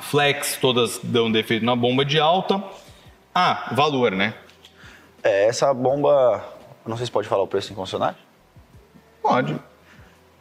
Flex, 0.00 0.56
todas 0.60 0.98
dão 1.02 1.30
defeito 1.30 1.64
na 1.64 1.76
bomba 1.76 2.04
de 2.04 2.18
alta. 2.18 2.62
Ah, 3.34 3.68
valor, 3.72 4.12
né? 4.12 4.34
É, 5.22 5.46
essa 5.46 5.72
bomba. 5.74 6.44
Não 6.86 6.96
sei 6.96 7.06
se 7.06 7.12
pode 7.12 7.28
falar 7.28 7.42
o 7.42 7.46
preço 7.46 7.72
em 7.72 7.76
concessionário? 7.76 8.16
Pode. 9.22 9.58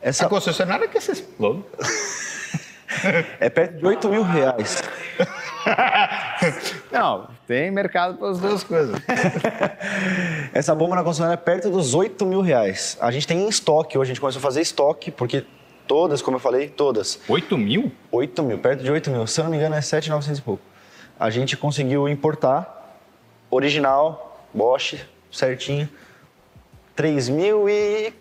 Essa... 0.01 0.25
A 0.25 0.29
concessionária 0.29 0.87
quer 0.87 1.01
ser 1.01 1.13
explode. 1.13 1.63
é 3.39 3.49
perto 3.49 3.77
de 3.77 3.85
8 3.85 4.09
mil 4.09 4.23
reais. 4.23 4.81
Não, 6.91 7.29
tem 7.45 7.69
mercado 7.69 8.17
para 8.17 8.29
as 8.29 8.39
duas 8.39 8.63
coisas. 8.63 8.99
Essa 10.53 10.73
bomba 10.73 10.95
na 10.95 11.03
concessionária 11.03 11.39
é 11.39 11.43
perto 11.43 11.69
dos 11.69 11.93
8 11.93 12.25
mil 12.25 12.41
reais. 12.41 12.97
A 13.01 13.11
gente 13.11 13.27
tem 13.27 13.39
em 13.39 13.49
estoque, 13.49 13.97
hoje 13.97 14.11
a 14.11 14.13
gente 14.13 14.21
começou 14.21 14.39
a 14.39 14.43
fazer 14.43 14.61
estoque, 14.61 15.11
porque 15.11 15.45
todas, 15.85 16.21
como 16.21 16.37
eu 16.37 16.41
falei, 16.41 16.69
todas. 16.69 17.19
8 17.27 17.57
mil? 17.57 17.91
8 18.11 18.43
mil, 18.43 18.57
perto 18.59 18.83
de 18.83 18.91
8 18.91 19.09
mil. 19.09 19.27
Se 19.27 19.39
eu 19.39 19.43
não 19.43 19.51
me 19.51 19.57
engano, 19.57 19.75
é 19.75 19.81
7,900 19.81 20.39
e 20.39 20.41
pouco. 20.41 20.63
A 21.19 21.29
gente 21.29 21.57
conseguiu 21.57 22.07
importar, 22.07 22.97
original, 23.51 24.45
Bosch, 24.53 24.95
certinho, 25.31 25.89
3 26.95 27.29
mil 27.29 27.69
e... 27.69 28.13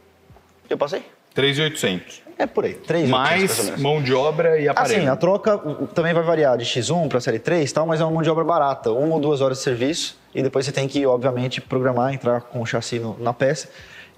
Eu 0.68 0.76
passei? 0.76 1.04
3,800. 1.38 2.22
É 2.37 2.46
por 2.46 2.64
aí, 2.64 2.74
3 2.74 3.09
Mais 3.09 3.79
mão 3.79 4.03
de 4.03 4.12
obra 4.12 4.61
e 4.61 4.68
aparelho. 4.68 4.98
Assim, 4.98 5.09
a 5.09 5.14
troca 5.14 5.57
também 5.94 6.12
vai 6.12 6.24
variar 6.24 6.59
de 6.59 6.64
X1 6.64 7.09
para 7.09 7.20
série 7.20 7.38
3 7.38 7.70
tal, 7.70 7.87
mas 7.87 8.01
é 8.01 8.05
uma 8.05 8.11
mão 8.11 8.22
de 8.22 8.29
obra 8.29 8.42
barata, 8.42 8.90
uma 8.90 9.14
ou 9.14 9.20
duas 9.20 9.40
horas 9.40 9.59
de 9.59 9.64
serviço 9.64 10.18
e 10.35 10.42
depois 10.42 10.66
você 10.66 10.72
tem 10.72 10.88
que, 10.88 11.07
obviamente, 11.07 11.61
programar, 11.61 12.12
entrar 12.12 12.40
com 12.40 12.61
o 12.61 12.66
chassi 12.66 12.98
no, 12.98 13.16
na 13.20 13.33
peça. 13.33 13.68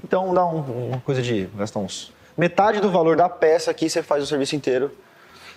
Então 0.02 0.32
dá 0.32 0.46
um, 0.46 0.88
uma 0.88 1.00
coisa 1.00 1.20
de 1.20 1.46
gastar 1.54 1.80
uns 1.80 2.10
metade 2.38 2.80
do 2.80 2.90
valor 2.90 3.18
da 3.18 3.28
peça 3.28 3.70
aqui 3.70 3.90
você 3.90 4.02
faz 4.02 4.22
o 4.22 4.26
serviço 4.26 4.56
inteiro. 4.56 4.90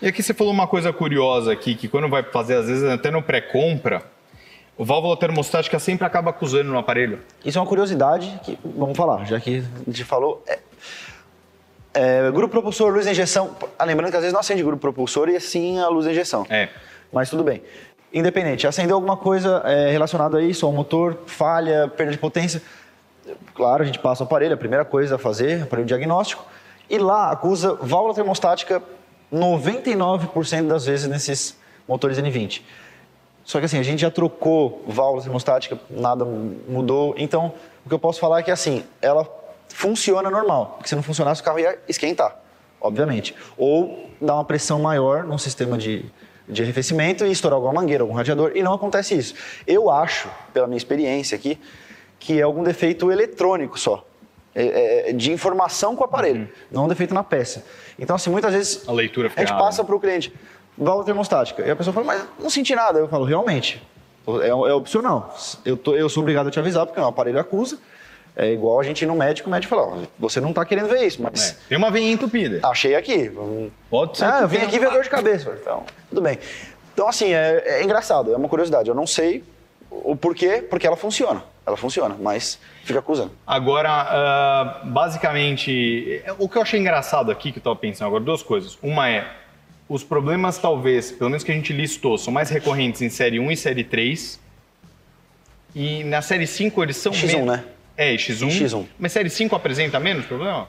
E 0.02 0.08
aqui 0.08 0.22
você 0.22 0.34
falou 0.34 0.52
uma 0.52 0.68
coisa 0.68 0.92
curiosa 0.92 1.54
aqui, 1.54 1.76
que 1.76 1.88
quando 1.88 2.10
vai 2.10 2.24
fazer, 2.24 2.56
às 2.56 2.68
vezes 2.68 2.84
até 2.84 3.10
no 3.10 3.24
pré-compra, 3.24 4.04
o 4.78 4.84
válvula 4.84 5.16
termostática 5.16 5.80
sempre 5.80 6.06
acaba 6.06 6.32
acusando 6.32 6.70
no 6.70 6.78
aparelho. 6.78 7.22
Isso 7.46 7.58
é 7.58 7.62
uma 7.62 7.68
curiosidade 7.68 8.38
que, 8.44 8.60
vamos 8.66 8.98
falar, 8.98 9.24
já 9.24 9.40
que 9.40 9.64
a 9.88 9.90
gente 9.90 10.04
falou, 10.04 10.44
é, 10.46 10.60
é, 11.94 12.32
grupo 12.32 12.50
propulsor, 12.50 12.92
luz 12.92 13.06
de 13.06 13.12
injeção. 13.12 13.56
Ah, 13.78 13.86
lembrando 13.86 14.10
que 14.10 14.18
às 14.18 14.22
vezes 14.22 14.34
não 14.34 14.40
acende 14.40 14.64
grupo 14.64 14.82
propulsor 14.82 15.30
e 15.30 15.40
sim 15.40 15.80
a 15.80 15.88
luz 15.88 16.06
de 16.06 16.12
injeção. 16.12 16.46
É. 16.50 16.70
Mas 17.12 17.30
tudo 17.30 17.44
bem. 17.44 17.62
Independente, 18.12 18.68
acendeu 18.68 18.96
alguma 18.96 19.18
coisa 19.18 19.62
é, 19.66 19.90
relacionada 19.92 20.38
a 20.38 20.42
isso, 20.42 20.66
ao 20.66 20.72
motor, 20.72 21.18
falha, 21.26 21.88
perda 21.88 22.12
de 22.12 22.18
potência. 22.18 22.62
Claro, 23.56 23.84
a 23.84 23.86
gente 23.86 24.00
passa 24.00 24.24
o 24.24 24.26
aparelho, 24.26 24.54
a 24.54 24.58
primeira 24.58 24.86
coisa 24.86 25.16
a 25.16 25.18
fazer, 25.18 25.64
aparelho 25.64 25.88
diagnóstico. 25.88 26.46
E 26.90 26.98
lá 26.98 27.32
acusa 27.32 27.74
válvula 27.76 28.14
termostática 28.14 28.82
99% 29.34 30.68
das 30.68 30.86
vezes 30.86 31.08
nesses 31.08 31.58
motores 31.88 32.20
N20. 32.20 32.62
Só 33.44 33.60
que 33.60 33.66
assim, 33.66 33.78
a 33.78 33.84
gente 33.84 34.00
já 34.00 34.12
trocou 34.12 34.84
válvula 34.88 35.24
termostática, 35.24 35.78
nada 35.90 36.24
mudou. 36.24 37.14
Então, 37.18 37.54
o 37.86 37.90
que 37.90 37.96
eu 37.96 38.00
posso 38.00 38.20
falar 38.20 38.40
é 38.40 38.44
que 38.44 38.52
assim, 38.52 38.84
ela 39.02 39.28
funciona 39.70 40.30
normal. 40.30 40.76
Porque 40.78 40.90
se 40.90 40.96
não 40.96 41.04
funcionasse, 41.04 41.42
o 41.42 41.44
carro 41.44 41.60
ia 41.60 41.78
esquentar, 41.88 42.36
obviamente. 42.80 43.36
Ou 43.58 44.10
dar 44.22 44.36
uma 44.36 44.46
pressão 44.46 44.80
maior 44.80 45.24
num 45.24 45.38
sistema 45.38 45.78
de, 45.78 46.06
de 46.48 46.62
arrefecimento 46.62 47.26
e 47.26 47.32
estourar 47.32 47.56
alguma 47.56 47.74
mangueira, 47.74 48.04
algum 48.04 48.14
radiador. 48.14 48.52
E 48.56 48.64
não 48.64 48.74
acontece 48.74 49.16
isso. 49.16 49.36
Eu 49.66 49.90
acho, 49.90 50.30
pela 50.54 50.68
minha 50.68 50.78
experiência 50.78 51.36
aqui, 51.36 51.60
que 52.20 52.40
é 52.40 52.44
algum 52.44 52.64
defeito 52.64 53.12
eletrônico 53.12 53.80
só. 53.80 54.06
É, 54.56 55.10
é, 55.10 55.14
de 55.14 55.32
informação 55.32 55.96
com 55.96 56.04
o 56.04 56.06
aparelho, 56.06 56.42
uhum. 56.42 56.48
não 56.70 56.86
um 56.86 56.88
defeito 56.88 57.12
na 57.12 57.24
peça. 57.24 57.66
Então, 57.98 58.16
assim, 58.16 58.30
muitas 58.30 58.54
vezes 58.54 58.88
a, 58.88 58.92
leitura 58.92 59.32
a 59.36 59.40
gente 59.40 59.52
passa 59.52 59.84
para 59.84 59.96
o 59.96 60.00
cliente 60.00 60.32
válvula 60.78 61.06
termostática. 61.06 61.64
E 61.64 61.72
a 61.72 61.76
pessoa 61.76 61.92
fala, 61.94 62.06
mas 62.06 62.24
não 62.40 62.52
senti 62.52 62.76
nada. 62.76 63.00
Eu 63.00 63.08
falo, 63.08 63.26
realmente, 63.26 63.82
é, 64.42 64.50
é 64.50 64.74
opcional. 64.74 65.36
Eu, 65.66 65.76
tô, 65.76 65.96
eu 65.96 66.08
sou 66.08 66.22
obrigado 66.22 66.48
a 66.48 66.52
te 66.52 66.60
avisar, 66.60 66.86
porque 66.86 67.00
o 67.00 67.06
aparelho 67.06 67.40
acusa. 67.40 67.80
É 68.36 68.52
igual 68.52 68.80
a 68.80 68.84
gente 68.84 69.04
ir 69.04 69.06
no 69.06 69.16
médico, 69.16 69.48
o 69.48 69.52
médico 69.52 69.76
fala, 69.76 70.08
você 70.18 70.42
não 70.42 70.50
está 70.50 70.66
querendo 70.66 70.88
ver 70.88 71.06
isso, 71.06 71.22
mas... 71.22 71.52
É. 71.52 71.56
Tem 71.70 71.78
uma 71.78 71.92
veinha 71.92 72.12
entupida. 72.12 72.60
Achei 72.64 72.96
aqui. 72.96 73.32
Pode 73.90 74.18
ser. 74.18 74.26
Ah, 74.26 74.40
eu 74.42 74.48
vim 74.48 74.58
aqui 74.58 74.80
ver 74.80 74.90
dor 74.90 75.04
de 75.04 75.10
cabeça. 75.10 75.56
Então, 75.62 75.84
tudo 76.10 76.22
bem. 76.22 76.40
Então, 76.94 77.08
assim, 77.08 77.32
é, 77.32 77.64
é, 77.66 77.84
engraçado, 77.84 78.34
é 78.34 78.38
uma 78.38 78.50
curiosidade. 78.50 78.90
Eu 78.90 78.96
não 78.96 79.06
sei 79.06 79.44
o 79.90 80.16
porquê, 80.16 80.66
porque 80.68 80.88
ela 80.88 80.96
funciona. 80.96 81.44
Ela 81.66 81.78
funciona, 81.78 82.16
mas 82.20 82.60
fica 82.84 83.00
acusando. 83.00 83.32
Agora, 83.46 84.82
uh, 84.84 84.88
basicamente, 84.88 86.22
o 86.38 86.50
que 86.50 86.58
eu 86.58 86.62
achei 86.62 86.80
engraçado 86.80 87.32
aqui, 87.32 87.52
que 87.52 87.60
eu 87.60 87.62
estava 87.62 87.76
pensando 87.76 88.08
agora, 88.08 88.24
duas 88.24 88.44
coisas. 88.44 88.78
Uma 88.82 89.10
é, 89.10 89.28
os 89.88 90.04
problemas 90.04 90.58
talvez, 90.58 91.12
pelo 91.12 91.30
menos 91.30 91.44
que 91.44 91.52
a 91.52 91.56
gente 91.56 91.72
listou, 91.72 92.18
são 92.18 92.34
mais 92.34 92.50
recorrentes 92.50 93.02
em 93.02 93.10
série 93.10 93.40
1 93.40 93.52
e 93.52 93.58
série 93.58 93.84
3. 93.84 94.40
E 95.76 96.04
na 96.04 96.22
série 96.22 96.46
5 96.46 96.84
eles 96.84 96.98
são... 96.98 97.12
X1, 97.12 97.28
menos... 97.28 97.46
né? 97.46 97.64
É, 97.98 98.14
X1. 98.16 98.50
X1. 98.50 98.86
Mas 98.98 99.12
série 99.12 99.30
5 99.30 99.56
apresenta 99.56 100.00
menos 100.00 100.26
problema? 100.26 100.68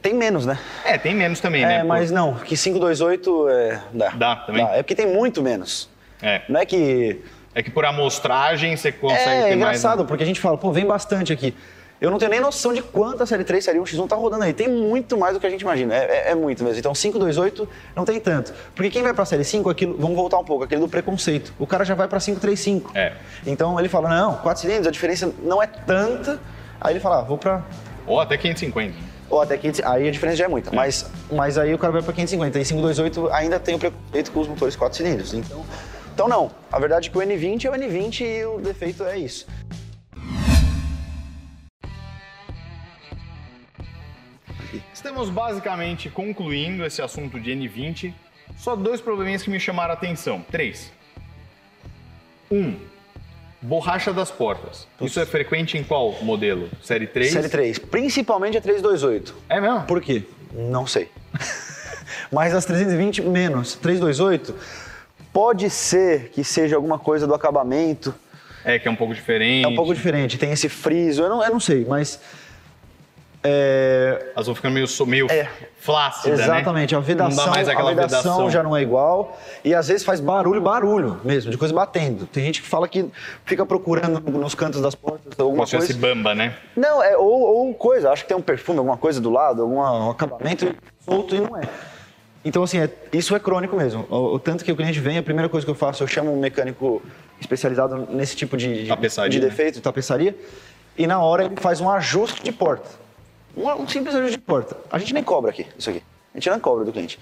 Tem 0.00 0.14
menos, 0.14 0.46
né? 0.46 0.58
É, 0.84 0.96
tem 0.96 1.14
menos 1.14 1.40
também, 1.40 1.64
é, 1.64 1.66
né? 1.66 1.74
É, 1.76 1.82
mas 1.82 2.08
Por... 2.08 2.14
não, 2.14 2.34
que 2.34 2.56
528 2.56 3.48
é, 3.48 3.80
dá. 3.92 4.08
Dá 4.10 4.36
também? 4.36 4.64
Dá. 4.64 4.72
É 4.72 4.82
porque 4.82 4.94
tem 4.94 5.06
muito 5.06 5.42
menos. 5.42 5.88
É. 6.20 6.42
Não 6.48 6.60
é 6.60 6.66
que... 6.66 7.20
É 7.54 7.62
que 7.62 7.70
por 7.70 7.84
amostragem 7.84 8.74
você 8.74 8.90
consegue 8.90 9.28
é, 9.28 9.42
ter 9.42 9.48
é 9.50 9.54
engraçado, 9.54 9.90
mais, 9.90 10.00
né? 10.00 10.06
porque 10.08 10.22
a 10.22 10.26
gente 10.26 10.40
fala, 10.40 10.56
pô, 10.56 10.72
vem 10.72 10.86
bastante 10.86 11.32
aqui. 11.32 11.54
Eu 12.02 12.10
não 12.10 12.18
tenho 12.18 12.32
nem 12.32 12.40
noção 12.40 12.72
de 12.72 12.82
quanta 12.82 13.24
série 13.24 13.44
3, 13.44 13.64
série 13.64 13.78
1, 13.78 13.84
X1 13.84 14.08
tá 14.08 14.16
rodando 14.16 14.42
aí. 14.42 14.52
Tem 14.52 14.68
muito 14.68 15.16
mais 15.16 15.34
do 15.34 15.38
que 15.38 15.46
a 15.46 15.50
gente 15.50 15.60
imagina. 15.60 15.94
É, 15.94 15.98
é, 15.98 16.30
é 16.32 16.34
muito 16.34 16.64
mesmo. 16.64 16.76
Então 16.76 16.92
528 16.92 17.68
não 17.94 18.04
tem 18.04 18.18
tanto. 18.18 18.52
Porque 18.74 18.90
quem 18.90 19.04
vai 19.04 19.14
pra 19.14 19.24
série 19.24 19.44
5, 19.44 19.70
aquilo, 19.70 19.96
vamos 19.96 20.16
voltar 20.16 20.36
um 20.36 20.44
pouco, 20.44 20.64
aquele 20.64 20.80
do 20.80 20.88
preconceito. 20.88 21.54
O 21.60 21.66
cara 21.66 21.84
já 21.84 21.94
vai 21.94 22.08
pra 22.08 22.18
535. 22.18 22.90
É. 22.92 23.12
Então 23.46 23.78
ele 23.78 23.88
fala, 23.88 24.08
não, 24.08 24.34
4 24.38 24.62
cilindros, 24.62 24.88
a 24.88 24.90
diferença 24.90 25.32
não 25.44 25.62
é 25.62 25.66
tanta. 25.68 26.40
Aí 26.80 26.92
ele 26.92 26.98
fala, 26.98 27.20
ah, 27.20 27.22
vou 27.22 27.38
pra 27.38 27.62
Ou 28.04 28.18
até 28.18 28.36
550. 28.36 28.96
ou 29.30 29.40
até 29.40 29.56
500, 29.56 29.82
aí 29.84 30.08
a 30.08 30.10
diferença 30.10 30.38
já 30.38 30.46
é 30.46 30.48
muita. 30.48 30.74
Mas, 30.74 31.08
mas 31.30 31.56
aí 31.56 31.72
o 31.72 31.78
cara 31.78 31.92
vai 31.92 32.02
para 32.02 32.12
550. 32.12 32.58
Em 32.58 32.64
528 32.64 33.28
ainda 33.30 33.60
tem 33.60 33.76
o 33.76 33.78
preconceito 33.78 34.32
com 34.32 34.40
os 34.40 34.48
motores 34.48 34.74
4 34.74 34.96
cilindros. 34.96 35.34
Então, 35.34 35.64
então 36.12 36.26
não. 36.26 36.50
A 36.72 36.80
verdade 36.80 37.10
é 37.10 37.12
que 37.12 37.16
o 37.16 37.20
N20 37.20 37.66
é 37.66 37.70
o 37.70 37.74
N20 37.74 38.20
e 38.22 38.44
o 38.44 38.58
defeito 38.58 39.04
é 39.04 39.16
isso. 39.16 39.46
Estamos 44.92 45.28
basicamente 45.30 46.08
concluindo 46.08 46.84
esse 46.84 47.02
assunto 47.02 47.40
de 47.40 47.50
N20. 47.50 48.14
Só 48.56 48.76
dois 48.76 49.00
probleminhas 49.00 49.42
que 49.42 49.50
me 49.50 49.58
chamaram 49.58 49.90
a 49.90 49.94
atenção. 49.94 50.44
Três. 50.50 50.92
Um, 52.50 52.76
borracha 53.60 54.12
das 54.12 54.30
portas. 54.30 54.86
Isso 55.00 55.18
é 55.18 55.26
frequente 55.26 55.78
em 55.78 55.84
qual 55.84 56.12
modelo? 56.22 56.68
Série 56.82 57.06
3? 57.06 57.32
Série 57.32 57.48
3, 57.48 57.78
principalmente 57.78 58.58
a 58.58 58.60
328. 58.60 59.34
É 59.48 59.60
mesmo? 59.60 59.82
Por 59.82 60.00
quê? 60.00 60.24
Não 60.52 60.86
sei. 60.86 61.08
Mas 62.30 62.54
as 62.54 62.64
320 62.64 63.22
menos 63.22 63.74
328 63.76 64.54
pode 65.32 65.70
ser 65.70 66.30
que 66.30 66.44
seja 66.44 66.76
alguma 66.76 66.98
coisa 66.98 67.26
do 67.26 67.34
acabamento. 67.34 68.14
É, 68.64 68.78
que 68.78 68.86
é 68.86 68.90
um 68.90 68.96
pouco 68.96 69.14
diferente. 69.14 69.64
É 69.64 69.68
um 69.68 69.74
pouco 69.74 69.94
diferente, 69.94 70.38
tem 70.38 70.52
esse 70.52 70.68
friso, 70.68 71.22
eu 71.22 71.28
não, 71.28 71.42
eu 71.42 71.50
não 71.50 71.60
sei, 71.60 71.84
mas 71.88 72.20
é, 73.44 74.30
Elas 74.34 74.46
vão 74.46 74.54
ficando 74.54 74.74
meio, 74.74 74.86
meio 75.06 75.26
É. 75.30 75.48
flácidas, 75.78 76.38
né? 76.38 76.44
Exatamente, 76.44 76.94
a 76.94 77.00
vedação, 77.00 77.46
Não 77.46 77.52
a 77.52 77.56
vedação, 77.56 77.94
vedação. 77.94 78.50
já 78.50 78.62
não 78.62 78.76
é 78.76 78.82
igual 78.82 79.38
e 79.64 79.74
às 79.74 79.88
vezes 79.88 80.04
faz 80.04 80.20
barulho, 80.20 80.60
barulho 80.60 81.20
mesmo, 81.24 81.50
de 81.50 81.58
coisa 81.58 81.74
batendo. 81.74 82.26
Tem 82.26 82.44
gente 82.44 82.62
que 82.62 82.68
fala 82.68 82.86
que 82.86 83.10
fica 83.44 83.66
procurando 83.66 84.20
nos 84.30 84.54
cantos 84.54 84.80
das 84.80 84.94
portas 84.94 85.32
alguma 85.38 85.66
Como 85.66 85.66
se 85.66 85.76
coisa. 85.76 85.94
bamba, 85.98 86.34
né? 86.34 86.54
Não, 86.76 87.02
é 87.02 87.16
ou, 87.16 87.26
ou 87.66 87.74
coisa, 87.74 88.10
acho 88.12 88.22
que 88.22 88.28
tem 88.28 88.36
um 88.36 88.42
perfume, 88.42 88.78
alguma 88.78 88.96
coisa 88.96 89.20
do 89.20 89.30
lado, 89.30 89.62
algum 89.62 89.76
um 89.78 90.10
acabamento 90.10 90.72
solto 91.04 91.34
e 91.34 91.40
não 91.40 91.56
é. 91.56 91.62
Então, 92.44 92.62
assim, 92.64 92.78
é- 92.78 92.90
isso 93.12 93.36
é 93.36 93.40
crônico 93.40 93.76
mesmo. 93.76 94.04
O, 94.10 94.34
o 94.34 94.38
tanto 94.38 94.64
que 94.64 94.72
o 94.72 94.76
cliente 94.76 94.98
vem, 94.98 95.16
a 95.18 95.22
primeira 95.22 95.48
coisa 95.48 95.64
que 95.64 95.70
eu 95.70 95.76
faço, 95.76 96.02
eu 96.02 96.08
chamo 96.08 96.32
um 96.32 96.40
mecânico 96.40 97.00
especializado 97.40 98.06
nesse 98.10 98.34
tipo 98.36 98.56
de, 98.56 98.82
de, 98.82 98.88
Tapeçaria, 98.88 99.30
de 99.30 99.40
né? 99.40 99.46
defeito, 99.48 99.80
tapeçaria, 99.80 100.34
e 100.98 101.06
na 101.06 101.20
hora 101.20 101.44
ele 101.44 101.54
faz 101.56 101.80
um 101.80 101.88
ajuste 101.90 102.42
de 102.42 102.50
porta. 102.52 102.88
Um, 103.56 103.68
um 103.82 103.88
simples 103.88 104.14
ajuste 104.14 104.36
de 104.36 104.42
porta. 104.42 104.76
A 104.90 104.98
gente 104.98 105.12
nem 105.12 105.22
cobra 105.22 105.50
aqui, 105.50 105.66
isso 105.78 105.90
aqui. 105.90 106.02
A 106.34 106.38
gente 106.38 106.50
não 106.50 106.60
cobra 106.60 106.84
do 106.84 106.92
cliente. 106.92 107.18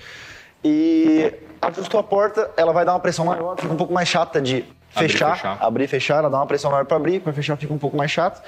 E 0.63 1.33
ajustou 1.63 1.99
a 2.01 2.03
porta, 2.03 2.51
ela 2.57 2.73
vai 2.73 2.85
dar 2.85 2.93
uma 2.93 3.01
pressão 3.01 3.25
maior, 3.25 3.57
fica 3.59 3.73
um 3.73 3.77
pouco 3.77 3.93
mais 3.93 4.09
chata 4.09 4.41
de 4.41 4.65
Abrir 4.95 5.07
e 5.07 5.09
fechar, 5.13 5.37
fechar. 5.37 5.59
abrir 5.61 5.87
fechar, 5.87 6.19
ela 6.19 6.31
dá 6.31 6.39
uma 6.39 6.47
pressão 6.47 6.71
maior 6.71 6.85
para 6.85 6.97
abrir, 6.97 7.21
para 7.21 7.33
fechar 7.33 7.57
fica 7.57 7.73
um 7.73 7.79
pouco 7.79 7.97
mais 7.97 8.11
chato, 8.11 8.43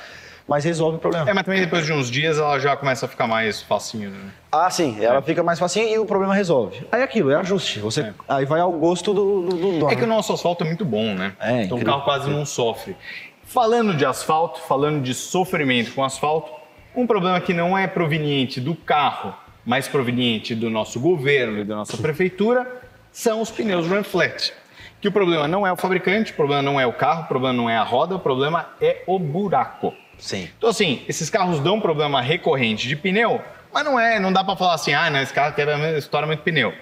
mas 0.47 0.65
resolve 0.65 0.97
o 0.97 1.01
problema. 1.01 1.31
É, 1.31 1.33
mas 1.33 1.45
também 1.45 1.61
depois 1.61 1.87
de 1.87 1.93
uns 1.93 2.11
dias 2.11 2.39
ela 2.39 2.59
já 2.59 2.77
começa 2.77 3.07
a 3.07 3.09
ficar 3.09 3.29
mais 3.29 3.63
facinho, 3.63 4.11
né? 4.11 4.31
Ah, 4.51 4.69
sim, 4.69 5.03
ela 5.03 5.23
fica 5.23 5.43
mais 5.43 5.59
facinho 5.59 5.89
e 5.89 5.99
o 5.99 6.05
problema 6.05 6.35
resolve. 6.35 6.85
Aí 6.91 7.01
é 7.01 7.05
aquilo, 7.05 7.31
é 7.31 7.37
ajuste. 7.37 7.79
Você, 7.79 8.13
Aí 8.29 8.45
vai 8.45 8.61
ao 8.61 8.73
gosto 8.73 9.15
do, 9.15 9.43
do, 9.43 9.57
do 9.57 9.73
dono. 9.79 9.91
É 9.91 9.97
que 9.97 10.03
o 10.03 10.07
nosso 10.07 10.33
asfalto 10.33 10.65
é 10.65 10.67
muito 10.67 10.85
bom, 10.85 11.15
né? 11.15 11.33
É, 11.39 11.63
então 11.63 11.77
o 11.77 11.81
incrível. 11.81 11.87
carro 11.87 12.05
quase 12.05 12.29
não 12.29 12.45
sofre. 12.45 12.97
Falando 13.45 13.95
de 13.95 14.05
asfalto, 14.05 14.61
falando 14.63 15.01
de 15.01 15.15
sofrimento 15.15 15.93
com 15.95 16.03
asfalto, 16.03 16.51
um 16.95 17.07
problema 17.07 17.41
que 17.41 17.55
não 17.55 17.77
é 17.77 17.87
proveniente 17.87 18.61
do 18.61 18.75
carro, 18.75 19.35
mas 19.65 19.89
proveniente 19.89 20.55
do 20.55 20.69
nosso 20.69 21.01
governo 21.01 21.61
e 21.61 21.65
da 21.65 21.77
nossa 21.77 21.97
prefeitura, 21.97 22.67
são 23.11 23.41
os 23.41 23.51
pneus 23.51 23.87
run 23.87 24.03
flat. 24.03 24.53
Que 25.01 25.09
o 25.09 25.13
problema 25.13 25.49
não 25.49 25.67
é 25.67 25.73
o 25.73 25.77
fabricante, 25.77 26.33
o 26.33 26.35
problema 26.35 26.63
não 26.63 26.81
é 26.81 26.87
o 26.87 26.93
carro, 26.93 27.25
o 27.25 27.27
problema 27.27 27.57
não 27.57 27.69
é 27.69 27.77
a 27.77 27.83
roda, 27.83 28.15
o 28.15 28.19
problema 28.19 28.69
é 28.81 29.03
o 29.07 29.19
buraco. 29.19 29.95
Sim. 30.19 30.49
Então, 30.57 30.71
assim, 30.71 31.03
esses 31.09 31.29
carros 31.29 31.59
dão 31.59 31.81
problema 31.81 32.21
recorrente 32.21 32.87
de 32.87 32.95
pneu, 32.95 33.41
mas 33.73 33.85
não 33.85 33.99
é, 33.99 34.21
não 34.21 34.33
dá 34.33 34.45
pra 34.45 34.55
falar 34.55 34.75
assim, 34.75 34.95
ah, 34.95 35.11
não, 35.11 35.21
esse 35.21 35.33
carro 35.33 35.55
quebra, 35.55 35.99
estoura 35.99 36.27
muito 36.27 36.43
pneu. 36.43 36.73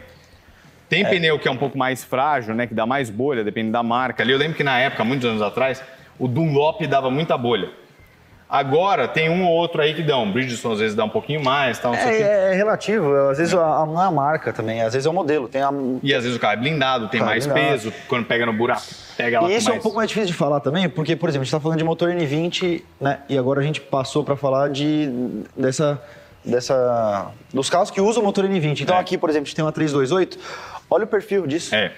Tem 0.89 1.05
pneu 1.05 1.39
que 1.39 1.47
é 1.47 1.51
um 1.51 1.57
pouco 1.57 1.79
mais 1.79 2.03
frágil, 2.03 2.53
né, 2.53 2.67
que 2.67 2.75
dá 2.75 2.85
mais 2.85 3.09
bolha, 3.09 3.45
dependendo 3.45 3.73
da 3.73 3.83
marca. 3.83 4.23
Ali 4.23 4.33
eu 4.33 4.39
lembro 4.39 4.57
que 4.57 4.65
na 4.65 4.79
época, 4.79 5.05
muitos 5.05 5.25
anos 5.25 5.41
atrás, 5.41 5.83
o 6.19 6.27
Dunlop 6.27 6.83
dava 6.87 7.11
muita 7.11 7.39
bolha. 7.39 7.71
Agora 8.51 9.07
tem 9.07 9.31
um 9.31 9.45
ou 9.47 9.53
outro 9.53 9.81
aí 9.81 9.95
que 9.95 10.03
dão. 10.03 10.25
O 10.29 10.33
Bridgestone 10.33 10.75
às 10.75 10.81
vezes 10.81 10.97
dá 10.97 11.05
um 11.05 11.09
pouquinho 11.09 11.41
mais, 11.43 11.79
tal, 11.79 11.93
quê. 11.93 11.99
É, 11.99 12.51
é 12.53 12.55
relativo, 12.55 13.15
às 13.31 13.39
vezes 13.39 13.55
a, 13.55 13.61
a, 13.65 13.87
não 13.87 14.03
é 14.03 14.07
a 14.07 14.11
marca 14.11 14.53
também, 14.53 14.83
às 14.83 14.93
vezes 14.93 15.07
é 15.07 15.09
o 15.11 15.13
modelo. 15.13 15.47
Tem 15.49 15.63
a, 15.63 15.71
E 16.03 16.13
às 16.13 16.25
vezes 16.25 16.37
o 16.37 16.41
carro 16.41 16.55
é 16.55 16.57
blindado, 16.57 17.07
tem 17.09 17.21
mais 17.21 17.47
blindado. 17.47 17.69
peso, 17.71 17.93
quando 18.09 18.25
pega 18.27 18.45
no 18.45 18.53
buraco, 18.53 18.83
pega 19.17 19.41
lá 19.41 19.49
E 19.49 19.53
com 19.53 19.57
isso 19.59 19.69
é 19.69 19.71
um 19.71 19.75
mais... 19.75 19.83
pouco 19.85 19.97
mais 19.99 20.09
difícil 20.09 20.29
de 20.29 20.35
falar 20.35 20.59
também, 20.59 20.89
porque, 20.89 21.15
por 21.15 21.29
exemplo, 21.29 21.43
a 21.43 21.45
gente 21.45 21.55
está 21.55 21.61
falando 21.61 21.79
de 21.79 21.85
motor 21.85 22.11
N20, 22.11 22.83
né? 23.01 23.21
E 23.29 23.39
agora 23.39 23.61
a 23.61 23.63
gente 23.63 23.81
passou 23.81 24.25
para 24.25 24.35
falar 24.35 24.69
de 24.71 25.09
dessa, 25.57 26.03
dessa 26.45 27.29
dos 27.55 27.71
carros 27.71 27.91
que 27.91 28.01
usam 28.01 28.21
o 28.23 28.27
motor 28.27 28.45
N20. 28.45 28.81
Então 28.81 28.97
É. 28.97 29.01
aqui, 29.01 29.17
por 29.17 29.31
exemplo, 29.31 29.45
a 29.45 29.47
gente 29.47 29.55
tem 29.57 29.65
uma 29.65 29.71
328. 29.73 30.39
Olha 30.91 31.05
o 31.05 31.07
perfil 31.07 31.47
disso. 31.47 31.73
É. 31.73 31.93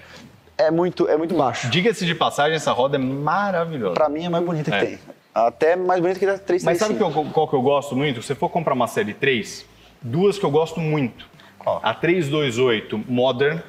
É 0.55 0.69
muito, 0.69 1.09
é 1.09 1.17
muito 1.17 1.35
baixo. 1.35 1.67
Diga-se 1.67 2.05
de 2.05 2.13
passagem, 2.13 2.55
essa 2.55 2.71
roda 2.71 2.95
é 2.95 2.99
maravilhosa. 2.99 3.95
Pra 3.95 4.07
mim 4.07 4.25
é 4.25 4.29
mais 4.29 4.45
bonita 4.45 4.73
É. 4.75 4.79
que 4.79 4.85
tem. 4.85 4.99
Até 5.33 5.75
mais 5.75 5.99
bonita 5.99 6.19
que 6.19 6.25
a 6.25 6.37
335. 6.37 6.65
Mas 6.65 6.77
sabe 6.77 6.95
que 6.95 7.01
eu- 7.03 7.31
qual 7.31 7.47
que 7.47 7.55
eu 7.55 7.61
gosto 7.61 7.95
muito? 7.95 8.21
Se 8.21 8.27
você 8.27 8.35
for 8.35 8.49
comprar 8.49 8.73
uma 8.73 8.87
série 8.87 9.13
3, 9.13 9.65
duas 10.01 10.37
que 10.37 10.45
eu 10.45 10.51
gosto 10.51 10.79
muito. 10.79 11.25
Qual? 11.57 11.79
A 11.81 11.93
328 11.93 12.97
Modern, 13.07 13.59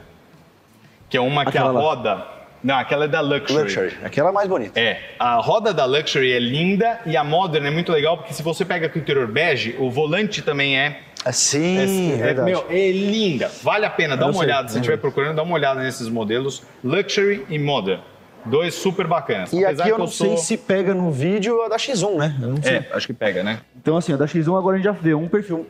que 1.09 1.17
é 1.17 1.21
uma 1.21 1.43
que 1.45 1.51
Aquela 1.51 1.69
a 1.71 1.73
lá. 1.73 1.81
roda. 1.81 2.27
Não, 2.63 2.77
aquela 2.77 3.05
é 3.05 3.09
da 3.09 3.21
Luxury. 3.21 3.63
Luxury. 3.65 3.95
Aquela 4.03 4.31
é 4.31 4.33
mais 4.33 4.49
bonita. 4.49 4.81
É, 4.81 4.99
a 5.19 5.37
roda 5.37 5.73
da 5.73 5.85
Luxury 5.85 6.33
é 6.33 6.39
linda 6.39 6.99
e 7.05 7.15
a 7.17 7.23
Modern 7.23 7.67
é 7.67 7.71
muito 7.71 7.93
legal 7.93 8.17
porque 8.17 8.33
se 8.33 8.43
você 8.43 8.65
pega 8.65 8.89
com 8.89 8.99
o 8.99 9.03
interior 9.03 9.27
bege, 9.27 9.77
o 9.79 9.91
volante 9.91 10.41
também 10.43 10.79
é. 10.79 11.01
É, 11.27 11.33
sim, 11.33 12.13
é, 12.13 12.17
verdade. 12.17 12.51
meu, 12.51 12.67
é 12.71 12.91
linda. 12.91 13.51
Vale 13.63 13.85
a 13.87 13.91
pena, 13.91 14.17
dá 14.17 14.25
uma 14.27 14.33
sei, 14.35 14.43
olhada. 14.43 14.69
Se 14.69 14.77
estiver 14.79 14.97
procurando, 14.99 15.37
dá 15.37 15.43
uma 15.43 15.55
olhada 15.55 15.81
nesses 15.83 16.09
modelos 16.09 16.63
Luxury 16.83 17.45
e 17.49 17.59
Modern. 17.59 18.01
Dois 18.45 18.75
super 18.75 19.07
bacanas. 19.07 19.53
E 19.53 19.65
Apesar 19.65 19.85
aqui 19.85 19.93
eu 19.93 19.99
não 19.99 20.07
sei 20.07 20.29
sou- 20.29 20.37
se 20.39 20.57
pega 20.57 20.93
no 20.95 21.11
vídeo 21.11 21.63
a 21.63 21.69
da 21.69 21.77
X1, 21.77 22.17
né? 22.19 22.37
Eu 22.43 22.49
não 22.49 22.63
sei. 22.63 22.77
É, 22.77 22.89
acho 22.93 23.07
que 23.07 23.13
pega, 23.15 23.43
né? 23.43 23.61
Então, 23.77 23.97
assim, 23.97 24.13
a 24.13 24.17
da 24.17 24.27
X1 24.27 24.57
agora 24.59 24.75
a 24.75 24.79
gente 24.79 24.85
já 24.85 24.93
vê 24.93 25.15
um 25.15 25.29
perfil 25.29 25.67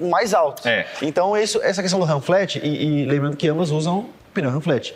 mais 0.00 0.34
alto. 0.34 0.66
É. 0.68 0.86
Então, 1.02 1.36
isso, 1.36 1.60
essa 1.62 1.80
questão 1.82 1.98
do 2.00 2.04
RAM 2.06 2.20
flat, 2.20 2.58
e, 2.62 3.02
e 3.02 3.04
lembrando 3.06 3.36
que 3.36 3.48
ambas 3.48 3.70
usam 3.70 4.06
pneu 4.34 4.50
RAM 4.50 4.60
flat. 4.60 4.94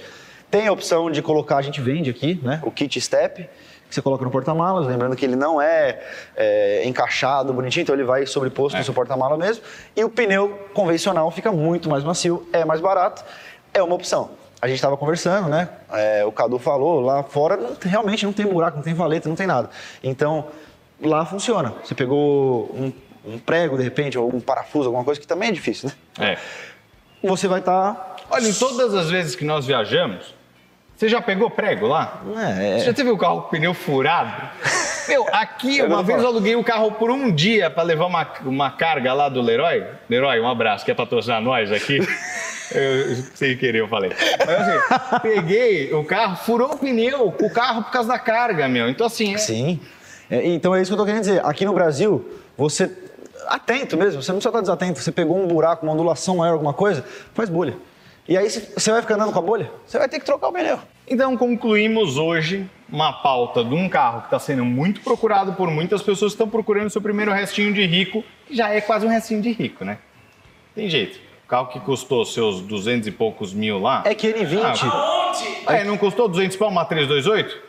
Tem 0.50 0.66
a 0.68 0.72
opção 0.72 1.10
de 1.10 1.22
colocar, 1.22 1.56
a 1.56 1.62
gente 1.62 1.80
vende 1.80 2.10
aqui, 2.10 2.38
né? 2.42 2.60
O 2.62 2.70
kit 2.70 3.00
step, 3.00 3.48
que 3.88 3.94
você 3.94 4.02
coloca 4.02 4.24
no 4.24 4.30
porta-malas, 4.30 4.86
lembrando 4.86 5.16
que 5.16 5.24
ele 5.24 5.36
não 5.36 5.60
é, 5.60 6.00
é, 6.36 6.82
encaixado, 6.86 7.52
bonitinho, 7.52 7.82
então 7.82 7.94
ele 7.94 8.04
vai 8.04 8.26
sobreposto 8.26 8.76
É. 8.76 8.80
no 8.80 8.84
seu 8.84 8.94
porta-mala 8.94 9.36
mesmo. 9.36 9.62
E 9.96 10.04
o 10.04 10.08
pneu 10.10 10.50
convencional 10.74 11.30
fica 11.30 11.50
muito 11.52 11.88
mais 11.88 12.04
macio, 12.04 12.46
é 12.52 12.64
mais 12.64 12.80
barato, 12.80 13.24
é 13.72 13.82
uma 13.82 13.94
opção. 13.94 14.30
A 14.64 14.66
gente 14.66 14.76
estava 14.76 14.96
conversando, 14.96 15.46
né? 15.50 15.68
É, 15.92 16.24
o 16.24 16.32
Cadu 16.32 16.58
falou, 16.58 16.98
lá 16.98 17.22
fora 17.22 17.54
não 17.54 17.74
tem- 17.74 17.90
realmente 17.92 18.24
não 18.24 18.32
tem 18.32 18.46
buraco, 18.46 18.78
não 18.78 18.82
tem 18.82 18.94
valeta, 18.94 19.28
não 19.28 19.36
tem 19.36 19.46
nada. 19.46 19.68
Então, 20.02 20.46
lá 21.02 21.26
funciona. 21.26 21.74
Você 21.84 21.94
pegou 21.94 22.70
um, 22.74 22.90
um 23.26 23.38
prego, 23.38 23.76
de 23.76 23.82
repente, 23.84 24.16
ou 24.18 24.34
um 24.34 24.40
parafuso, 24.40 24.86
alguma 24.88 25.04
coisa 25.04 25.20
que 25.20 25.26
também 25.26 25.50
é 25.50 25.52
difícil, 25.52 25.90
né? 26.18 26.30
É. 26.32 27.28
Você 27.28 27.46
vai 27.46 27.58
estar. 27.60 28.16
Olha, 28.30 28.48
em 28.48 28.54
todas 28.54 28.94
as 28.94 29.10
vezes 29.10 29.36
que 29.36 29.44
nós 29.44 29.66
viajamos, 29.66 30.34
você 30.96 31.10
já 31.10 31.20
pegou 31.20 31.50
prego 31.50 31.86
lá? 31.86 32.22
é, 32.58 32.78
Você 32.78 32.86
já 32.86 32.94
teve 32.94 33.10
o 33.10 33.18
carro 33.18 33.42
com 33.42 33.50
pneu 33.50 33.74
furado? 33.74 34.48
Meu, 35.06 35.26
aqui 35.30 35.82
uma 35.82 36.02
vez 36.02 36.22
eu 36.22 36.28
aluguei 36.28 36.56
o 36.56 36.64
carro 36.64 36.90
por 36.92 37.10
um 37.10 37.30
dia 37.30 37.68
para 37.68 37.82
levar 37.82 38.06
uma, 38.06 38.26
uma 38.46 38.70
carga 38.70 39.12
lá 39.12 39.28
do 39.28 39.42
Leroy. 39.42 39.84
Leroy, 40.08 40.40
um 40.40 40.48
abraço, 40.48 40.86
quer 40.86 40.94
patrocinar 40.94 41.42
nós 41.42 41.70
aqui? 41.70 41.98
Eu, 42.72 43.16
sem 43.34 43.56
querer 43.56 43.80
eu 43.80 43.88
falei. 43.88 44.10
Mas 44.38 44.48
assim, 44.50 45.20
peguei 45.22 45.92
o 45.92 46.04
carro, 46.04 46.36
furou 46.36 46.72
o 46.72 46.78
pneu 46.78 47.30
com 47.32 47.46
o 47.46 47.50
carro 47.52 47.82
por 47.84 47.90
causa 47.92 48.08
da 48.08 48.18
carga, 48.18 48.68
meu. 48.68 48.88
Então 48.88 49.06
assim, 49.06 49.34
é- 49.34 49.38
Sim. 49.38 49.80
É, 50.30 50.46
então 50.48 50.74
é 50.74 50.80
isso 50.80 50.90
que 50.90 50.94
eu 50.94 50.98
tô 50.98 51.04
querendo 51.04 51.20
dizer. 51.20 51.44
Aqui 51.44 51.64
no 51.64 51.72
Brasil, 51.74 52.24
você. 52.56 52.90
Atento 53.46 53.98
mesmo, 53.98 54.22
você 54.22 54.32
não 54.32 54.38
precisa 54.38 54.48
estar 54.48 54.60
desatento. 54.62 54.98
Você 54.98 55.12
pegou 55.12 55.36
um 55.38 55.46
buraco, 55.46 55.84
uma 55.84 55.92
ondulação 55.92 56.38
maior, 56.38 56.54
alguma 56.54 56.72
coisa, 56.72 57.04
faz 57.34 57.50
bolha. 57.50 57.76
E 58.26 58.38
aí 58.38 58.48
você 58.48 58.90
vai 58.90 59.02
ficar 59.02 59.16
andando 59.16 59.32
com 59.32 59.38
a 59.38 59.42
bolha, 59.42 59.70
você 59.86 59.98
vai 59.98 60.08
ter 60.08 60.18
que 60.18 60.24
trocar 60.24 60.48
o 60.48 60.52
pneu. 60.52 60.78
Então 61.06 61.36
concluímos 61.36 62.16
hoje 62.16 62.66
uma 62.88 63.12
pauta 63.12 63.62
de 63.62 63.74
um 63.74 63.86
carro 63.86 64.20
que 64.20 64.28
está 64.28 64.38
sendo 64.38 64.64
muito 64.64 65.02
procurado 65.02 65.52
por 65.52 65.70
muitas 65.70 66.00
pessoas 66.00 66.32
que 66.32 66.36
estão 66.36 66.48
procurando 66.48 66.88
seu 66.88 67.02
primeiro 67.02 67.30
restinho 67.32 67.74
de 67.74 67.84
rico, 67.84 68.24
que 68.46 68.56
já 68.56 68.70
é 68.70 68.80
quase 68.80 69.04
um 69.04 69.10
restinho 69.10 69.42
de 69.42 69.52
rico, 69.52 69.84
né? 69.84 69.98
Tem 70.74 70.88
jeito. 70.88 71.18
O 71.44 71.46
carro 71.46 71.66
que 71.68 71.78
custou 71.80 72.24
seus 72.24 72.60
200 72.62 73.06
e 73.08 73.10
poucos 73.10 73.52
mil 73.52 73.78
lá. 73.78 74.02
É 74.06 74.14
que 74.14 74.32
N20, 74.32 74.90
Ah, 75.66 75.76
é, 75.76 75.84
não 75.84 75.98
custou 75.98 76.26
200 76.28 76.56
pau 76.56 76.68
uma 76.70 76.84
328? 76.84 77.62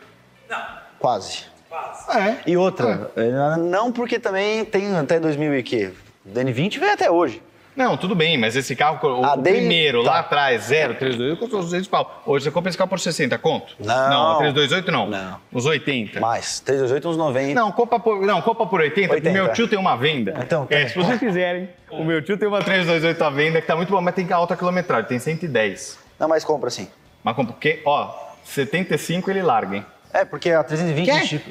quase. 0.98 1.44
Quase. 1.68 2.18
É. 2.18 2.38
E 2.46 2.56
outra, 2.56 3.10
é, 3.16 3.56
não 3.58 3.92
porque 3.92 4.18
também 4.18 4.64
tem 4.64 4.96
até 4.96 5.20
2000 5.20 5.58
e 5.58 5.62
quê? 5.62 5.92
O 6.24 6.30
DN20 6.30 6.78
vem 6.78 6.90
até 6.90 7.10
hoje. 7.10 7.42
Não, 7.76 7.94
tudo 7.96 8.14
bem, 8.14 8.38
mas 8.38 8.56
esse 8.56 8.74
carro, 8.74 8.98
o, 9.20 9.24
Ah, 9.24 9.36
primeiro, 9.36 10.02
tá. 10.02 10.10
lá 10.12 10.18
atrás, 10.20 10.66
032, 10.68 11.38
custou 11.38 11.60
200 11.60 11.86
pau. 11.88 12.22
Hoje 12.24 12.44
você 12.44 12.50
compra 12.50 12.70
esse 12.70 12.78
carro 12.78 12.88
por 12.88 12.98
60, 12.98 13.36
conto? 13.38 13.74
Não. 13.78 14.08
Não, 14.10 14.32
a 14.32 14.38
328 14.38 14.90
não. 14.90 15.06
Não. 15.08 15.38
Os 15.52 15.66
80. 15.66 16.18
Mais, 16.18 16.58
328 16.60 17.08
uns 17.10 17.16
90. 17.18 17.54
Não, 17.54 17.70
compra 17.70 17.98
por, 18.00 18.22
não, 18.22 18.40
compra 18.40 18.66
por 18.66 18.80
80, 18.80 19.08
porque 19.08 19.28
80. 19.28 19.32
meu 19.44 19.52
tio 19.52 19.68
tem 19.68 19.78
uma 19.78 19.94
venda. 19.94 20.34
Então, 20.42 20.66
é, 20.70 20.88
se 20.88 20.96
vocês 20.96 21.18
quiserem, 21.20 21.68
o 21.90 22.02
meu 22.02 22.22
tio 22.22 22.38
tem 22.38 22.48
uma 22.48 22.62
328 22.62 23.22
à 23.22 23.28
venda 23.30 23.60
que 23.60 23.66
tá 23.66 23.76
muito 23.76 23.90
boa, 23.90 24.00
mas 24.00 24.14
tem 24.14 24.26
alta 24.32 24.56
quilometragem, 24.56 25.06
tem 25.08 25.18
110. 25.18 25.98
Não, 26.18 26.28
mas 26.28 26.44
compra 26.44 26.70
sim. 26.70 26.88
Mas 27.22 27.36
compra, 27.36 27.52
porque, 27.52 27.82
ó, 27.84 28.14
75 28.42 29.30
ele 29.30 29.42
larga, 29.42 29.76
hein? 29.76 29.86
É, 30.14 30.24
porque 30.24 30.50
a 30.50 30.64
320 30.64 31.04
Quer? 31.04 31.26
tipo. 31.28 31.50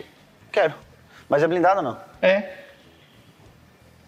Quero. 0.51 0.73
Mas 1.29 1.43
é 1.43 1.47
blindado 1.47 1.77
ou 1.81 1.83
não? 1.83 1.97
É. 2.21 2.64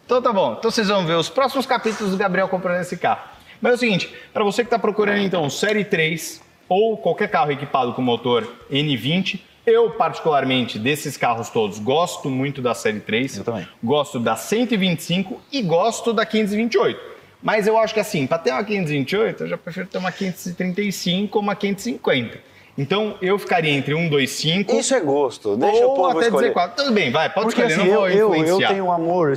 Então 0.08 0.22
tá 0.22 0.32
bom. 0.32 0.56
Então 0.58 0.72
vocês 0.72 0.88
vão 0.88 1.06
ver 1.06 1.15
os 1.15 1.28
próximos 1.28 1.65
capítulos 1.65 2.13
do 2.13 2.17
Gabriel 2.17 2.48
comprando 2.48 2.80
esse 2.80 2.96
carro. 2.96 3.28
Mas 3.60 3.74
é 3.74 3.76
o 3.76 3.78
seguinte, 3.78 4.15
para 4.32 4.41
você 4.41 4.63
que 4.63 4.67
está 4.67 4.80
procurando 4.80 5.20
então 5.20 5.50
Série 5.50 5.84
3 5.84 6.41
ou 6.70 6.96
qualquer 6.96 7.30
carro 7.30 7.52
equipado 7.52 7.91
com 7.91 8.02
motor 8.02 8.48
N20, 8.72 9.41
eu 9.65 9.91
particularmente 9.91 10.80
desses 10.80 11.17
carros 11.17 11.50
todos 11.50 11.78
gosto 11.78 12.30
muito 12.30 12.62
da 12.62 12.74
Série 12.74 13.02
3. 13.02 13.39
Eu 13.39 13.43
também. 13.43 13.67
Gosto 13.84 14.17
da 14.17 14.38
125 14.38 15.41
e 15.52 15.62
gosto 15.62 16.13
da 16.13 16.26
528. 16.26 17.02
Mas 17.43 17.67
eu 17.67 17.78
acho 17.78 17.93
que 17.93 18.00
assim, 18.00 18.26
para 18.26 18.38
ter 18.38 18.52
uma 18.52 18.63
528, 18.63 19.43
eu 19.43 19.48
já 19.50 19.58
prefiro 19.58 19.88
ter 19.88 19.98
uma 19.98 20.13
535 20.13 21.38
ou 21.38 21.43
uma 21.43 21.54
550. 21.54 22.39
Então 22.78 23.16
eu 23.22 23.40
ficaria 23.40 23.72
entre 23.72 23.94
125 23.96 24.76
Isso 24.76 24.94
é 24.94 25.00
gosto. 25.00 25.58
Deixa 25.58 25.86
o 25.86 25.90
ou 25.90 25.96
povo 25.96 26.18
até 26.18 26.28
escolher. 26.28 26.54
14. 26.54 26.76
Tudo 26.76 26.94
bem, 26.94 27.12
vai, 27.12 27.28
pode 27.34 27.48
Porque 27.48 27.62
escolher, 27.62 27.82
assim, 27.82 27.90
não 27.92 27.94
eu, 27.96 28.00
vou 28.00 28.10
eu, 28.10 28.36
eu 28.36 28.44
influenciar. 28.44 28.68
tenho 28.70 28.86
um 28.86 28.92
amor, 28.92 29.34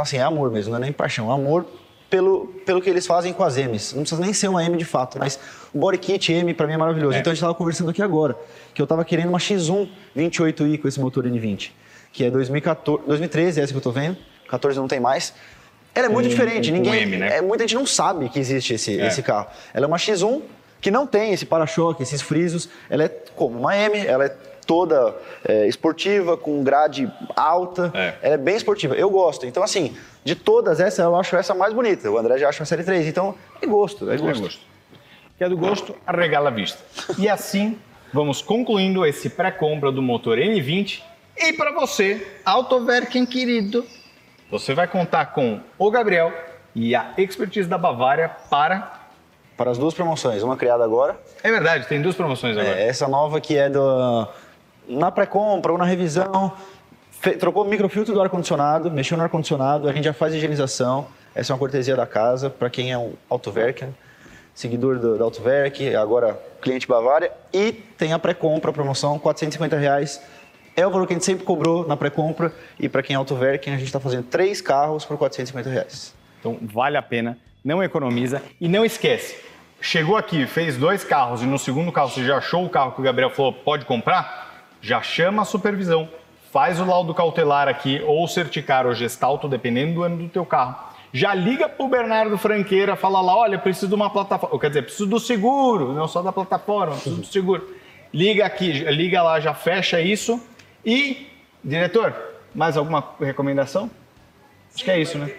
assim, 0.00 0.16
é 0.18 0.22
amor 0.22 0.50
mesmo, 0.50 0.70
não 0.72 0.78
é 0.78 0.80
nem 0.82 0.92
paixão, 0.92 1.30
amor 1.32 1.64
pelo, 2.10 2.46
pelo 2.66 2.80
que 2.80 2.88
eles 2.90 3.06
fazem 3.06 3.32
com 3.32 3.42
as 3.42 3.56
M's. 3.56 3.92
Não 3.94 4.02
precisa 4.02 4.20
nem 4.20 4.32
ser 4.32 4.48
uma 4.48 4.62
M 4.64 4.76
de 4.76 4.84
fato, 4.84 5.18
mas 5.18 5.38
o 5.74 5.78
body 5.78 5.98
kit 5.98 6.32
M 6.32 6.52
pra 6.54 6.66
mim 6.66 6.74
é 6.74 6.76
maravilhoso. 6.76 7.16
É. 7.16 7.20
Então 7.20 7.30
a 7.30 7.34
gente 7.34 7.40
tava 7.40 7.54
conversando 7.54 7.90
aqui 7.90 8.02
agora, 8.02 8.36
que 8.74 8.80
eu 8.82 8.86
tava 8.86 9.04
querendo 9.04 9.28
uma 9.30 9.38
X1 9.38 9.88
28i 10.16 10.78
com 10.80 10.86
esse 10.86 11.00
motor 11.00 11.24
N20, 11.24 11.70
que 12.12 12.24
é 12.24 12.30
2014, 12.30 13.02
2013, 13.06 13.60
essa 13.60 13.72
que 13.72 13.78
eu 13.78 13.82
tô 13.82 13.90
vendo, 13.90 14.16
14 14.48 14.78
não 14.78 14.86
tem 14.86 15.00
mais. 15.00 15.32
Ela 15.94 16.06
é 16.06 16.08
muito 16.10 16.26
Com- 16.26 16.30
diferente, 16.30 16.68
com 16.70 16.76
ninguém, 16.76 17.02
M, 17.04 17.16
né? 17.16 17.38
é, 17.38 17.40
muita 17.40 17.64
gente 17.64 17.74
não 17.74 17.86
sabe 17.86 18.28
que 18.28 18.38
existe 18.38 18.74
esse, 18.74 19.00
É. 19.00 19.06
esse 19.06 19.22
carro. 19.22 19.46
Ela 19.72 19.86
é 19.86 19.88
uma 19.88 19.96
X1 19.96 20.42
que 20.80 20.90
não 20.90 21.06
tem 21.06 21.32
esse 21.32 21.46
para-choque, 21.46 22.02
esses 22.02 22.22
frisos. 22.22 22.68
Ela 22.88 23.04
é 23.04 23.08
como 23.34 23.58
uma 23.58 23.76
M, 23.76 23.98
ela 24.06 24.24
é 24.24 24.36
toda 24.66 25.14
é, 25.44 25.66
esportiva, 25.66 26.36
com 26.36 26.62
grade 26.62 27.10
alta. 27.34 27.90
É. 27.94 28.14
Ela 28.22 28.34
é 28.34 28.38
bem 28.38 28.56
esportiva. 28.56 28.94
Eu 28.94 29.08
gosto. 29.08 29.46
Então, 29.46 29.62
assim, 29.62 29.96
de 30.24 30.34
todas 30.34 30.80
essas, 30.80 30.98
eu 30.98 31.14
acho 31.16 31.36
essa 31.36 31.54
mais 31.54 31.72
bonita. 31.72 32.10
O 32.10 32.18
André 32.18 32.38
já 32.38 32.48
acha 32.48 32.62
a 32.62 32.66
série 32.66 32.82
3. 32.82 33.06
Então, 33.06 33.34
é 33.62 33.66
gosto, 33.66 34.10
é 34.10 34.14
É 34.14 34.18
gosto. 34.18 34.42
gosto. 34.42 34.60
Que 35.38 35.44
é 35.44 35.48
do 35.48 35.56
gosto, 35.56 35.94
arregala 36.06 36.48
a 36.48 36.52
vista. 36.52 36.82
E 37.18 37.28
assim, 37.28 37.78
vamos 38.12 38.40
concluindo 38.40 39.04
esse 39.04 39.28
pré-compra 39.28 39.92
do 39.92 40.00
motor 40.00 40.38
N20. 40.38 41.02
E 41.36 41.52
para 41.52 41.72
você, 41.72 42.26
Autoverken 42.42 43.26
querido, 43.26 43.84
você 44.50 44.72
vai 44.72 44.88
contar 44.88 45.26
com 45.26 45.60
o 45.78 45.90
Gabriel 45.90 46.32
e 46.74 46.94
a 46.94 47.12
expertise 47.18 47.68
da 47.68 47.76
Bavária 47.76 48.30
para... 48.48 48.95
Para 49.56 49.70
as 49.70 49.78
duas 49.78 49.94
promoções, 49.94 50.42
uma 50.42 50.56
criada 50.56 50.84
agora. 50.84 51.16
É 51.42 51.50
verdade, 51.50 51.86
tem 51.88 52.00
duas 52.02 52.14
promoções 52.14 52.56
agora. 52.56 52.78
É, 52.78 52.88
essa 52.88 53.08
nova 53.08 53.40
que 53.40 53.56
é 53.56 53.70
do, 53.70 54.28
na 54.88 55.10
pré-compra 55.10 55.72
ou 55.72 55.78
na 55.78 55.84
revisão. 55.84 56.52
fe- 57.10 57.36
trocou 57.36 57.64
o 57.64 57.66
microfiltro 57.68 58.12
do 58.12 58.20
ar-condicionado, 58.20 58.90
mexeu 58.90 59.16
no 59.16 59.22
ar-condicionado, 59.22 59.88
a 59.88 59.92
gente 59.92 60.04
já 60.04 60.12
faz 60.12 60.34
a 60.34 60.36
higienização. 60.36 61.06
Essa 61.34 61.52
é 61.52 61.54
uma 61.54 61.58
cortesia 61.58 61.96
da 61.96 62.06
casa 62.06 62.50
para 62.50 62.68
quem 62.68 62.92
é 62.92 62.98
um 62.98 63.14
Autoverken, 63.30 63.94
seguidor 64.54 64.98
do, 64.98 65.16
da 65.18 65.24
Autoverk, 65.24 65.94
agora 65.94 66.38
cliente 66.60 66.86
Bavária. 66.86 67.32
E 67.52 67.72
tem 67.72 68.12
a 68.12 68.18
pré-compra, 68.18 68.72
promoção, 68.72 69.18
450 69.18 69.76
reais. 69.76 70.20
É 70.74 70.86
o 70.86 70.90
valor 70.90 71.06
que 71.06 71.14
a 71.14 71.16
gente 71.16 71.24
sempre 71.24 71.44
cobrou 71.46 71.86
na 71.88 71.96
pré-compra. 71.96 72.52
E 72.78 72.88
para 72.90 73.02
quem 73.02 73.14
é 73.14 73.16
Autoverken, 73.16 73.72
a 73.72 73.76
gente 73.78 73.86
está 73.86 74.00
fazendo 74.00 74.24
três 74.24 74.60
carros 74.60 75.04
por 75.06 75.16
450 75.16 75.70
reais. 75.70 76.14
Então 76.40 76.58
vale 76.62 76.96
a 76.98 77.02
pena, 77.02 77.38
não 77.66 77.82
economiza 77.82 78.40
e 78.60 78.68
não 78.68 78.84
esquece. 78.84 79.36
Chegou 79.80 80.16
aqui, 80.16 80.46
fez 80.46 80.76
dois 80.76 81.02
carros 81.02 81.42
e 81.42 81.46
no 81.46 81.58
segundo 81.58 81.90
carro 81.90 82.10
você 82.10 82.24
já 82.24 82.36
achou 82.36 82.64
o 82.64 82.70
carro 82.70 82.92
que 82.92 83.00
o 83.00 83.04
Gabriel 83.04 83.28
falou 83.28 83.52
pode 83.52 83.84
comprar? 83.84 84.64
Já 84.80 85.02
chama 85.02 85.42
a 85.42 85.44
supervisão, 85.44 86.08
faz 86.52 86.80
o 86.80 86.84
laudo 86.84 87.12
cautelar 87.12 87.66
aqui 87.66 88.00
ou 88.06 88.26
certicar 88.28 88.86
ou 88.86 88.94
gestalto, 88.94 89.48
dependendo 89.48 89.94
do 89.94 90.02
ano 90.04 90.16
do 90.16 90.28
teu 90.28 90.46
carro. 90.46 90.76
Já 91.12 91.34
liga 91.34 91.68
pro 91.68 91.88
Bernardo 91.88 92.38
Franqueira, 92.38 92.94
fala 92.94 93.20
lá, 93.20 93.36
olha, 93.36 93.58
preciso 93.58 93.88
de 93.88 93.94
uma 93.94 94.10
plataforma, 94.10 94.58
quer 94.60 94.68
dizer, 94.68 94.82
preciso 94.82 95.06
do 95.06 95.18
seguro, 95.18 95.92
não 95.92 96.06
só 96.06 96.22
da 96.22 96.30
plataforma, 96.30 96.92
preciso 96.92 97.16
do 97.16 97.26
seguro. 97.26 97.74
Liga 98.14 98.46
aqui, 98.46 98.70
liga 98.70 99.22
lá, 99.22 99.40
já 99.40 99.54
fecha 99.54 100.00
isso. 100.00 100.40
E, 100.84 101.26
diretor, 101.64 102.14
mais 102.54 102.76
alguma 102.76 103.04
recomendação? 103.20 103.90
Acho 104.72 104.84
que 104.84 104.90
é 104.90 105.00
isso, 105.00 105.18
né? 105.18 105.32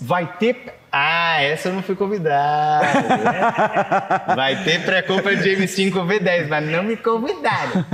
Vai 0.00 0.26
ter. 0.38 0.74
Ah, 0.90 1.42
essa 1.42 1.68
eu 1.68 1.72
não 1.72 1.82
fui 1.82 1.96
convidado. 1.96 2.86
né? 3.08 3.52
Vai 4.36 4.62
ter 4.62 4.84
pré-compra 4.84 5.34
de 5.34 5.56
M5 5.56 5.90
V10, 5.92 6.48
mas 6.48 6.64
não 6.68 6.84
me 6.84 6.96
convidaram. 6.96 7.84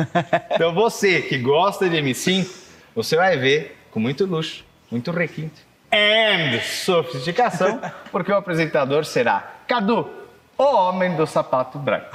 Então 0.51 0.75
você 0.75 1.23
que 1.23 1.39
gosta 1.39 1.89
de 1.89 1.97
M5, 1.97 2.47
você 2.95 3.17
vai 3.17 3.39
ver 3.39 3.79
com 3.91 3.99
muito 4.01 4.27
luxo, 4.27 4.65
muito 4.91 5.11
requinte 5.11 5.71
and 5.93 6.61
sofisticação, 6.63 7.81
porque 8.13 8.31
o 8.31 8.37
apresentador 8.37 9.05
será 9.05 9.55
Cadu, 9.67 10.09
o 10.57 10.63
homem 10.63 11.17
do 11.17 11.27
sapato 11.27 11.79
branco. 11.79 12.09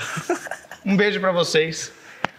Um 0.85 0.95
beijo 0.95 1.19
pra 1.19 1.31
vocês. 1.31 1.91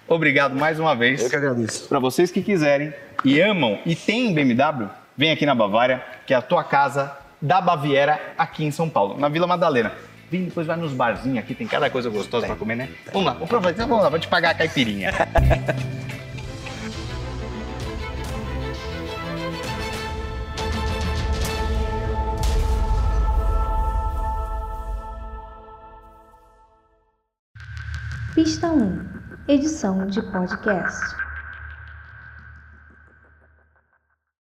Obrigado 0.09 0.55
mais 0.55 0.79
uma 0.79 0.95
vez. 0.95 1.23
Eu 1.23 1.31
que 1.31 1.37
agradeço. 1.37 1.89
Para 1.89 1.99
vocês 1.99 2.31
que 2.31 2.43
quiserem 2.43 2.93
e 3.25 3.41
amam 3.41 3.79
e 3.85 3.95
tem 3.97 4.33
BMW, 4.33 4.89
vem 5.17 5.33
aqui 5.33 5.45
na 5.45 5.55
Bavária, 5.55 6.03
que 6.27 6.33
é 6.33 6.37
a 6.37 6.43
tua 6.43 6.63
casa 6.63 7.17
da 7.41 7.61
Baviera 7.61 8.21
aqui 8.37 8.65
em 8.65 8.71
São 8.71 8.89
Paulo, 8.89 9.19
na 9.19 9.29
Vila 9.29 9.47
Madalena. 9.47 9.93
Vem 10.31 10.45
depois 10.45 10.67
vai 10.67 10.77
nos 10.77 10.93
barzinhos 10.93 11.39
aqui, 11.39 11.55
tem 11.55 11.67
cada 11.67 11.89
coisa 11.89 12.11
gostosa 12.11 12.47
para 12.47 12.57
comer, 12.57 12.77
né? 12.77 12.89
Vamos 13.13 13.27
lá, 13.27 13.33
aproveitar, 13.41 13.87
vamos 13.87 14.03
lá, 14.03 14.09
vou 14.09 14.19
te 14.19 14.27
pagar 14.29 14.51
a 14.51 14.55
caipirinha. 14.55 15.13
Pista 28.35 28.69
1 28.69 29.17
Edição 29.49 30.07
de 30.09 30.21
podcast. 30.21 31.26